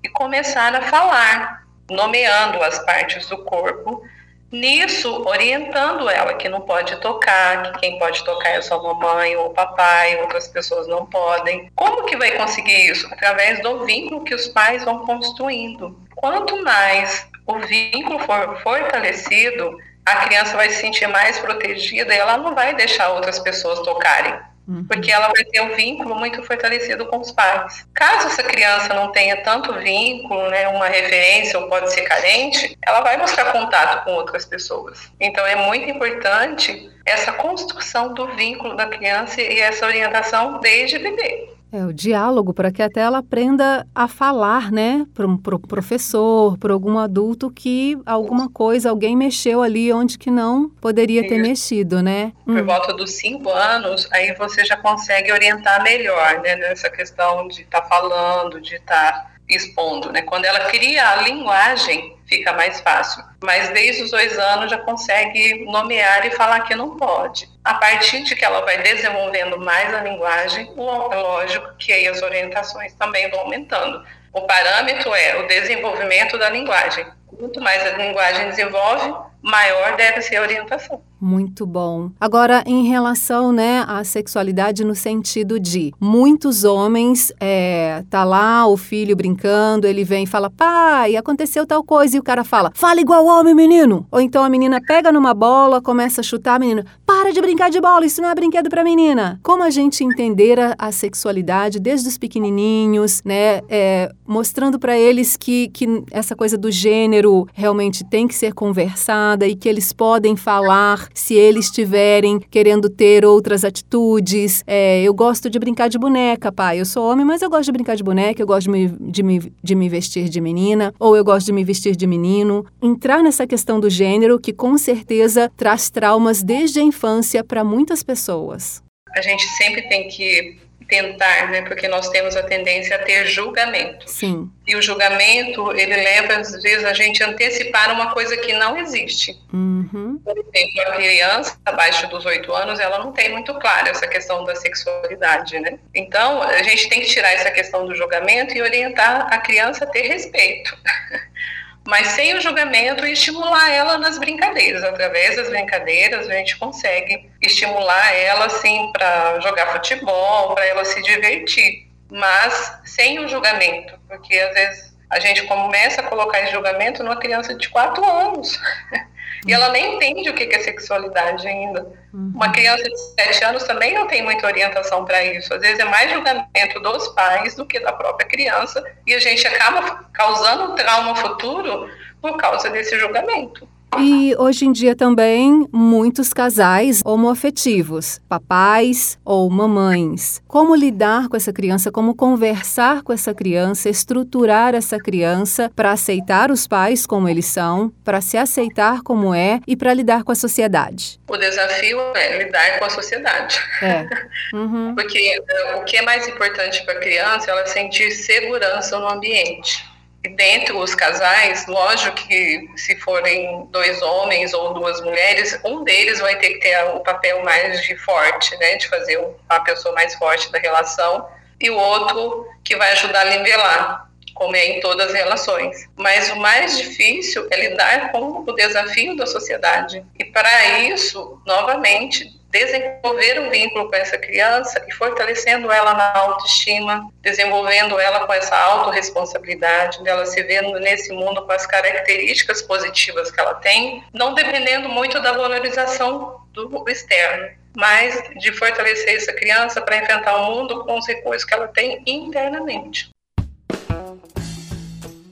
e 0.02 0.08
começar 0.08 0.74
a 0.74 0.82
falar, 0.82 1.64
nomeando 1.90 2.62
as 2.62 2.78
partes 2.84 3.28
do 3.28 3.38
corpo 3.38 4.02
Nisso, 4.50 5.22
orientando 5.26 6.08
ela 6.08 6.34
que 6.34 6.48
não 6.48 6.60
pode 6.60 6.96
tocar, 7.00 7.62
que 7.62 7.80
quem 7.80 7.98
pode 7.98 8.24
tocar 8.24 8.50
é 8.50 8.62
só 8.62 8.80
mamãe 8.80 9.36
ou 9.36 9.50
papai, 9.50 10.20
outras 10.20 10.46
pessoas 10.48 10.86
não 10.86 11.04
podem. 11.06 11.70
Como 11.74 12.04
que 12.04 12.16
vai 12.16 12.32
conseguir 12.32 12.90
isso? 12.90 13.06
Através 13.12 13.60
do 13.60 13.84
vínculo 13.84 14.24
que 14.24 14.34
os 14.34 14.46
pais 14.48 14.84
vão 14.84 15.04
construindo. 15.04 16.00
Quanto 16.14 16.62
mais 16.62 17.26
o 17.44 17.58
vínculo 17.58 18.18
for 18.20 18.60
fortalecido, 18.62 19.76
a 20.04 20.16
criança 20.24 20.56
vai 20.56 20.70
se 20.70 20.80
sentir 20.80 21.08
mais 21.08 21.38
protegida 21.38 22.14
e 22.14 22.18
ela 22.18 22.36
não 22.36 22.54
vai 22.54 22.74
deixar 22.74 23.10
outras 23.10 23.40
pessoas 23.40 23.80
tocarem. 23.80 24.38
Uhum. 24.66 24.84
porque 24.86 25.10
ela 25.10 25.28
vai 25.28 25.44
ter 25.44 25.60
um 25.60 25.74
vínculo 25.74 26.14
muito 26.14 26.42
fortalecido 26.42 27.06
com 27.06 27.18
os 27.18 27.32
pais. 27.32 27.86
Caso 27.94 28.28
essa 28.28 28.42
criança 28.42 28.92
não 28.94 29.12
tenha 29.12 29.42
tanto 29.42 29.72
vínculo, 29.74 30.48
né, 30.50 30.68
uma 30.68 30.86
referência 30.86 31.58
ou 31.58 31.68
pode 31.68 31.92
ser 31.92 32.02
carente, 32.02 32.76
ela 32.86 33.00
vai 33.00 33.18
buscar 33.18 33.52
contato 33.52 34.04
com 34.04 34.12
outras 34.12 34.44
pessoas. 34.44 35.10
Então 35.20 35.46
é 35.46 35.56
muito 35.56 35.88
importante 35.90 36.90
essa 37.04 37.32
construção 37.32 38.12
do 38.12 38.34
vínculo 38.34 38.76
da 38.76 38.86
criança 38.86 39.40
e 39.40 39.60
essa 39.60 39.86
orientação 39.86 40.58
desde 40.60 40.98
bebê. 40.98 41.55
É, 41.76 41.84
o 41.84 41.92
diálogo, 41.92 42.54
para 42.54 42.72
que 42.72 42.82
até 42.82 43.00
ela 43.00 43.18
aprenda 43.18 43.86
a 43.94 44.08
falar, 44.08 44.72
né? 44.72 45.06
Para 45.12 45.26
um 45.26 45.36
pro 45.36 45.58
professor, 45.58 46.56
para 46.56 46.72
algum 46.72 46.98
adulto 46.98 47.50
que 47.50 47.98
alguma 48.06 48.48
coisa, 48.48 48.88
alguém 48.88 49.14
mexeu 49.14 49.60
ali 49.60 49.92
onde 49.92 50.16
que 50.16 50.30
não 50.30 50.70
poderia 50.80 51.28
ter 51.28 51.36
mexido, 51.36 52.02
né? 52.02 52.32
Por 52.46 52.56
hum. 52.56 52.64
volta 52.64 52.94
dos 52.94 53.12
cinco 53.12 53.50
anos, 53.50 54.08
aí 54.10 54.34
você 54.36 54.64
já 54.64 54.78
consegue 54.78 55.30
orientar 55.30 55.82
melhor, 55.82 56.40
né? 56.40 56.56
Nessa 56.56 56.88
questão 56.88 57.46
de 57.48 57.60
estar 57.60 57.82
tá 57.82 57.88
falando, 57.88 58.58
de 58.58 58.76
estar 58.76 59.12
tá 59.12 59.30
expondo, 59.46 60.10
né? 60.10 60.22
Quando 60.22 60.46
ela 60.46 60.60
cria 60.70 61.10
a 61.10 61.16
linguagem, 61.16 62.16
fica 62.26 62.54
mais 62.54 62.80
fácil. 62.80 63.22
Mas 63.44 63.68
desde 63.74 64.02
os 64.02 64.10
dois 64.10 64.38
anos 64.38 64.70
já 64.70 64.78
consegue 64.78 65.66
nomear 65.66 66.26
e 66.26 66.30
falar 66.30 66.60
que 66.60 66.74
não 66.74 66.96
pode. 66.96 67.54
A 67.66 67.74
partir 67.74 68.22
de 68.22 68.36
que 68.36 68.44
ela 68.44 68.60
vai 68.60 68.80
desenvolvendo 68.80 69.58
mais 69.58 69.92
a 69.92 70.00
linguagem, 70.00 70.72
lógico 70.76 71.74
que 71.76 71.92
aí 71.92 72.06
as 72.06 72.22
orientações 72.22 72.94
também 72.94 73.28
vão 73.28 73.40
aumentando. 73.40 74.06
O 74.32 74.42
parâmetro 74.42 75.12
é 75.12 75.34
o 75.34 75.48
desenvolvimento 75.48 76.38
da 76.38 76.48
linguagem. 76.48 77.04
Quanto 77.26 77.60
mais 77.60 77.84
a 77.84 77.96
linguagem 77.96 78.50
desenvolve, 78.50 79.12
maior 79.46 79.96
deve 79.96 80.20
ser 80.20 80.36
a 80.36 80.42
orientação. 80.42 81.00
Muito 81.18 81.64
bom. 81.64 82.10
Agora, 82.20 82.62
em 82.66 82.88
relação 82.88 83.50
né, 83.50 83.84
à 83.88 84.04
sexualidade 84.04 84.84
no 84.84 84.94
sentido 84.94 85.58
de 85.58 85.94
muitos 85.98 86.62
homens, 86.62 87.32
é, 87.40 88.04
tá 88.10 88.22
lá 88.22 88.66
o 88.66 88.76
filho 88.76 89.16
brincando, 89.16 89.86
ele 89.86 90.04
vem 90.04 90.24
e 90.24 90.26
fala, 90.26 90.50
pai, 90.50 91.16
aconteceu 91.16 91.66
tal 91.66 91.82
coisa, 91.82 92.16
e 92.16 92.20
o 92.20 92.22
cara 92.22 92.44
fala, 92.44 92.70
fala 92.74 93.00
igual 93.00 93.24
homem, 93.24 93.54
menino. 93.54 94.06
Ou 94.10 94.20
então 94.20 94.42
a 94.42 94.48
menina 94.48 94.78
pega 94.80 95.10
numa 95.10 95.32
bola, 95.32 95.80
começa 95.80 96.20
a 96.20 96.24
chutar, 96.24 96.56
a 96.56 96.58
menina, 96.58 96.84
para 97.06 97.32
de 97.32 97.40
brincar 97.40 97.70
de 97.70 97.80
bola, 97.80 98.04
isso 98.04 98.20
não 98.20 98.28
é 98.28 98.34
brinquedo 98.34 98.68
pra 98.68 98.84
menina. 98.84 99.40
Como 99.42 99.62
a 99.62 99.70
gente 99.70 100.04
entender 100.04 100.60
a, 100.60 100.74
a 100.76 100.92
sexualidade 100.92 101.80
desde 101.80 102.08
os 102.08 102.18
pequenininhos, 102.18 103.22
né, 103.24 103.62
é, 103.70 104.12
mostrando 104.26 104.78
para 104.78 104.98
eles 104.98 105.36
que, 105.36 105.68
que 105.68 106.04
essa 106.10 106.36
coisa 106.36 106.58
do 106.58 106.70
gênero 106.70 107.46
realmente 107.54 108.04
tem 108.04 108.28
que 108.28 108.34
ser 108.34 108.52
conversada 108.52 109.35
e 109.44 109.56
que 109.56 109.68
eles 109.68 109.92
podem 109.92 110.36
falar 110.36 111.08
se 111.12 111.34
eles 111.34 111.66
estiverem 111.66 112.38
querendo 112.38 112.88
ter 112.88 113.24
outras 113.24 113.64
atitudes. 113.64 114.62
É, 114.66 115.02
eu 115.02 115.12
gosto 115.12 115.50
de 115.50 115.58
brincar 115.58 115.88
de 115.88 115.98
boneca, 115.98 116.52
pai. 116.52 116.80
Eu 116.80 116.84
sou 116.84 117.10
homem, 117.10 117.24
mas 117.24 117.42
eu 117.42 117.50
gosto 117.50 117.66
de 117.66 117.72
brincar 117.72 117.96
de 117.96 118.02
boneca, 118.02 118.40
eu 118.40 118.46
gosto 118.46 118.64
de 118.64 118.70
me, 118.70 118.88
de, 118.88 119.22
me, 119.22 119.52
de 119.62 119.74
me 119.74 119.88
vestir 119.88 120.28
de 120.28 120.40
menina, 120.40 120.94
ou 120.98 121.16
eu 121.16 121.24
gosto 121.24 121.46
de 121.46 121.52
me 121.52 121.64
vestir 121.64 121.96
de 121.96 122.06
menino. 122.06 122.64
Entrar 122.80 123.22
nessa 123.22 123.46
questão 123.46 123.80
do 123.80 123.90
gênero, 123.90 124.38
que 124.38 124.52
com 124.52 124.78
certeza 124.78 125.50
traz 125.56 125.90
traumas 125.90 126.42
desde 126.42 126.80
a 126.80 126.82
infância 126.82 127.42
para 127.42 127.64
muitas 127.64 128.02
pessoas. 128.02 128.82
A 129.16 129.20
gente 129.22 129.46
sempre 129.48 129.82
tem 129.88 130.08
que 130.08 130.65
tentar, 130.88 131.50
né? 131.50 131.62
Porque 131.62 131.88
nós 131.88 132.08
temos 132.08 132.36
a 132.36 132.42
tendência 132.42 132.96
a 132.96 132.98
ter 133.00 133.26
julgamento. 133.26 134.08
Sim. 134.08 134.50
E 134.66 134.74
o 134.74 134.82
julgamento, 134.82 135.72
ele 135.72 135.94
leva, 135.94 136.34
às 136.34 136.50
vezes, 136.62 136.84
a 136.84 136.92
gente 136.92 137.22
antecipar 137.22 137.92
uma 137.92 138.12
coisa 138.12 138.36
que 138.36 138.52
não 138.52 138.76
existe. 138.78 139.38
Uhum. 139.52 140.20
Por 140.24 140.36
exemplo, 140.36 140.82
a 140.82 140.92
criança 140.96 141.58
abaixo 141.64 142.08
dos 142.08 142.24
oito 142.24 142.52
anos, 142.52 142.78
ela 142.80 142.98
não 142.98 143.12
tem 143.12 143.30
muito 143.30 143.54
clara 143.58 143.90
essa 143.90 144.06
questão 144.06 144.44
da 144.44 144.54
sexualidade, 144.54 145.58
né? 145.60 145.78
Então, 145.94 146.42
a 146.42 146.62
gente 146.62 146.88
tem 146.88 147.00
que 147.00 147.06
tirar 147.06 147.32
essa 147.32 147.50
questão 147.50 147.86
do 147.86 147.94
julgamento 147.94 148.56
e 148.56 148.62
orientar 148.62 149.28
a 149.30 149.38
criança 149.38 149.84
a 149.84 149.88
ter 149.88 150.02
respeito. 150.02 150.76
mas 151.86 152.08
sem 152.08 152.34
o 152.34 152.40
julgamento 152.40 153.06
e 153.06 153.12
estimular 153.12 153.70
ela 153.70 153.98
nas 153.98 154.18
brincadeiras. 154.18 154.82
Através 154.82 155.36
das 155.36 155.48
brincadeiras, 155.48 156.28
a 156.28 156.34
gente 156.34 156.56
consegue 156.56 157.30
estimular 157.40 158.14
ela, 158.14 158.46
assim, 158.46 158.90
para 158.92 159.40
jogar 159.40 159.72
futebol, 159.72 160.54
para 160.54 160.66
ela 160.66 160.84
se 160.84 161.00
divertir, 161.02 161.86
mas 162.10 162.80
sem 162.84 163.20
o 163.20 163.28
julgamento, 163.28 163.98
porque 164.08 164.36
às 164.38 164.54
vezes 164.54 164.96
a 165.10 165.20
gente 165.20 165.44
começa 165.44 166.00
a 166.00 166.04
colocar 166.04 166.40
esse 166.40 166.52
julgamento 166.52 167.02
numa 167.02 167.16
criança 167.16 167.54
de 167.54 167.68
4 167.68 168.04
anos. 168.04 168.60
E 169.46 169.52
ela 169.52 169.68
nem 169.70 169.96
entende 169.96 170.30
o 170.30 170.34
que 170.34 170.44
é 170.44 170.60
sexualidade 170.60 171.46
ainda. 171.46 171.82
Uhum. 172.12 172.32
Uma 172.34 172.50
criança 172.50 172.82
de 172.82 172.98
7 173.20 173.44
anos 173.44 173.64
também 173.64 173.94
não 173.94 174.06
tem 174.06 174.22
muita 174.22 174.46
orientação 174.46 175.04
para 175.04 175.24
isso. 175.24 175.52
Às 175.52 175.60
vezes 175.60 175.78
é 175.78 175.84
mais 175.84 176.10
julgamento 176.12 176.80
dos 176.80 177.08
pais 177.08 177.54
do 177.54 177.66
que 177.66 177.80
da 177.80 177.92
própria 177.92 178.26
criança. 178.26 178.82
E 179.06 179.14
a 179.14 179.18
gente 179.18 179.46
acaba 179.46 180.04
causando 180.12 180.74
trauma 180.74 181.16
futuro 181.16 181.90
por 182.20 182.36
causa 182.36 182.70
desse 182.70 182.98
julgamento. 182.98 183.68
E 183.98 184.34
hoje 184.36 184.66
em 184.66 184.72
dia 184.72 184.94
também 184.94 185.66
muitos 185.72 186.32
casais 186.32 187.00
homoafetivos, 187.04 188.20
papais 188.28 189.18
ou 189.24 189.48
mamães. 189.48 190.42
Como 190.46 190.74
lidar 190.74 191.28
com 191.28 191.36
essa 191.36 191.52
criança, 191.52 191.90
como 191.90 192.14
conversar 192.14 193.02
com 193.02 193.12
essa 193.12 193.32
criança, 193.32 193.88
estruturar 193.88 194.74
essa 194.74 194.98
criança 194.98 195.70
para 195.74 195.92
aceitar 195.92 196.50
os 196.50 196.66
pais 196.66 197.06
como 197.06 197.28
eles 197.28 197.46
são, 197.46 197.90
para 198.04 198.20
se 198.20 198.36
aceitar 198.36 199.02
como 199.02 199.34
é 199.34 199.60
e 199.66 199.74
para 199.74 199.94
lidar 199.94 200.24
com 200.24 200.32
a 200.32 200.36
sociedade. 200.36 201.18
O 201.26 201.36
desafio 201.36 201.98
é 202.14 202.44
lidar 202.44 202.78
com 202.78 202.84
a 202.84 202.90
sociedade. 202.90 203.58
É. 203.82 204.06
Uhum. 204.52 204.94
Porque 204.94 205.18
eh, 205.18 205.74
o 205.76 205.84
que 205.84 205.96
é 205.96 206.02
mais 206.02 206.28
importante 206.28 206.84
para 206.84 206.94
a 206.94 207.00
criança 207.00 207.50
é 207.50 207.52
ela 207.52 207.66
sentir 207.66 208.10
segurança 208.12 208.98
no 208.98 209.08
ambiente. 209.08 209.84
Dentre 210.28 210.72
os 210.72 210.94
casais, 210.94 211.66
lógico 211.66 212.16
que 212.16 212.68
se 212.76 212.96
forem 213.00 213.66
dois 213.70 214.00
homens 214.02 214.52
ou 214.54 214.74
duas 214.74 215.00
mulheres, 215.00 215.58
um 215.64 215.84
deles 215.84 216.20
vai 216.20 216.36
ter 216.36 216.54
que 216.54 216.60
ter 216.60 216.82
o 216.94 217.00
papel 217.00 217.42
mais 217.44 217.82
de 217.82 217.96
forte, 217.98 218.56
né, 218.56 218.76
de 218.76 218.88
fazer 218.88 219.22
a 219.48 219.60
pessoa 219.60 219.94
mais 219.94 220.14
forte 220.14 220.50
da 220.50 220.58
relação, 220.58 221.28
e 221.60 221.70
o 221.70 221.76
outro 221.76 222.46
que 222.64 222.76
vai 222.76 222.92
ajudar 222.92 223.22
a 223.26 223.30
nivelar, 223.36 224.10
como 224.34 224.54
é 224.54 224.66
em 224.66 224.80
todas 224.80 225.08
as 225.08 225.14
relações. 225.14 225.88
Mas 225.96 226.30
o 226.30 226.36
mais 226.36 226.76
difícil 226.76 227.46
é 227.50 227.56
lidar 227.56 228.12
com 228.12 228.44
o 228.46 228.52
desafio 228.52 229.16
da 229.16 229.26
sociedade. 229.26 230.04
E 230.18 230.24
para 230.24 230.80
isso, 230.80 231.40
novamente, 231.46 232.35
desenvolver 232.50 233.40
um 233.40 233.50
vínculo 233.50 233.88
com 233.88 233.96
essa 233.96 234.16
criança 234.16 234.84
e 234.88 234.92
fortalecendo 234.92 235.70
ela 235.70 235.94
na 235.94 236.16
autoestima, 236.16 237.08
desenvolvendo 237.20 237.98
ela 237.98 238.26
com 238.26 238.32
essa 238.32 238.56
autorresponsabilidade, 238.56 240.02
dela 240.02 240.24
se 240.26 240.42
vendo 240.42 240.78
nesse 240.78 241.12
mundo 241.12 241.44
com 241.44 241.52
as 241.52 241.66
características 241.66 242.62
positivas 242.62 243.30
que 243.30 243.40
ela 243.40 243.54
tem, 243.54 244.02
não 244.12 244.34
dependendo 244.34 244.88
muito 244.88 245.20
da 245.20 245.32
valorização 245.32 246.40
do 246.52 246.88
externo, 246.88 247.48
mas 247.76 248.22
de 248.38 248.52
fortalecer 248.52 249.16
essa 249.16 249.32
criança 249.32 249.82
para 249.82 249.98
enfrentar 249.98 250.36
o 250.36 250.54
mundo 250.54 250.84
com 250.84 250.98
os 250.98 251.06
recursos 251.06 251.44
que 251.44 251.54
ela 251.54 251.68
tem 251.68 252.02
internamente. 252.06 253.10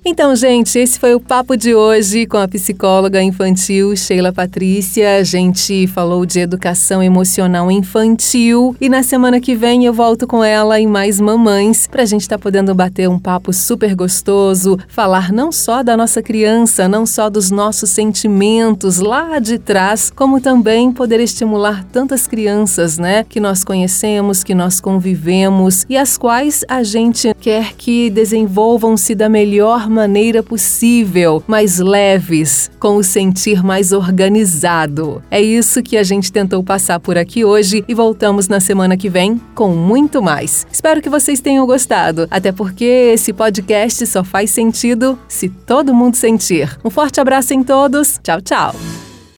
Então, 0.07 0.37
gente, 0.37 0.79
esse 0.79 1.01
foi 1.01 1.15
o 1.15 1.21
papo 1.21 1.57
de 1.57 1.75
hoje 1.75 2.27
com 2.27 2.37
a 2.37 2.47
psicóloga 2.47 3.23
infantil 3.23 3.97
Sheila 3.97 4.35
Patrícia. 4.35 5.17
A 5.17 5.23
gente 5.23 5.87
falou 5.87 6.27
de 6.27 6.41
educação 6.41 7.03
emocional 7.03 7.71
infantil 7.71 8.77
e 8.79 8.91
na 8.91 9.03
semana 9.03 9.41
que 9.41 9.55
vem 9.55 9.87
eu 9.87 9.95
volto 9.95 10.27
com 10.27 10.45
ela 10.45 10.79
em 10.79 10.87
mais 10.87 11.19
mamães 11.19 11.87
para 11.87 12.03
a 12.03 12.05
gente 12.05 12.21
estar 12.21 12.37
tá 12.37 12.43
podendo 12.43 12.75
bater 12.75 13.09
um 13.09 13.19
papo 13.19 13.51
super 13.51 13.95
gostoso, 13.95 14.79
falar 14.89 15.33
não 15.33 15.51
só 15.51 15.83
da 15.83 15.97
nossa 15.97 16.21
criança, 16.21 16.87
não 16.87 17.07
só 17.07 17.31
dos 17.31 17.51
nossos 17.51 17.89
sentimentos 17.89 18.99
lá 18.99 19.39
de 19.39 19.59
trás, 19.59 20.13
como 20.15 20.39
também 20.39 20.93
poder 20.93 21.19
estimular 21.19 21.83
tantas 21.83 22.27
crianças, 22.27 22.99
né, 22.99 23.25
que 23.25 23.41
nós 23.41 23.65
conhecemos, 23.65 24.45
que 24.45 24.55
nós 24.55 24.83
convivemos 24.83 25.87
e 25.89 25.97
as 25.97 26.19
quais 26.19 26.63
a 26.69 26.83
gente 26.83 27.33
quer 27.41 27.73
que 27.73 28.11
desenvolvam-se 28.11 29.15
da 29.15 29.31
melhor 29.31 29.94
maneira 29.95 30.43
possível, 30.43 31.43
mais 31.47 31.79
leves, 31.79 32.71
com 32.79 32.97
o 32.97 33.03
sentir 33.03 33.63
mais 33.63 33.93
organizado. 33.93 35.23
É 35.31 35.41
isso 35.41 35.83
que 35.83 35.97
a 35.97 36.03
gente 36.03 36.33
tentou 36.33 36.63
passar 36.63 37.01
por 37.01 37.17
aqui 37.17 37.45
hoje 37.45 37.85
e 37.89 37.95
voltamos 37.95 38.49
na 38.49 38.61
semana 38.61 38.97
que 38.97 39.09
vem 39.09 39.41
com 39.55 39.71
muito 39.75 40.21
mais. 40.21 40.67
Espero 40.71 41.01
que 41.01 41.09
vocês 41.09 41.41
tenham 41.41 41.65
gostado, 41.67 42.27
até 42.31 42.53
porque 42.53 42.85
esse 42.85 43.33
podcast 43.33 44.07
só 44.07 44.25
faz 44.25 44.51
sentido 44.51 45.19
se 45.29 45.49
todo 45.49 45.95
mundo 45.95 46.17
sentir. 46.17 46.77
Um 46.85 46.91
forte 46.91 47.21
abraço 47.21 47.55
em 47.55 47.63
todos. 47.63 48.19
Tchau, 48.23 48.41
tchau. 48.43 49.04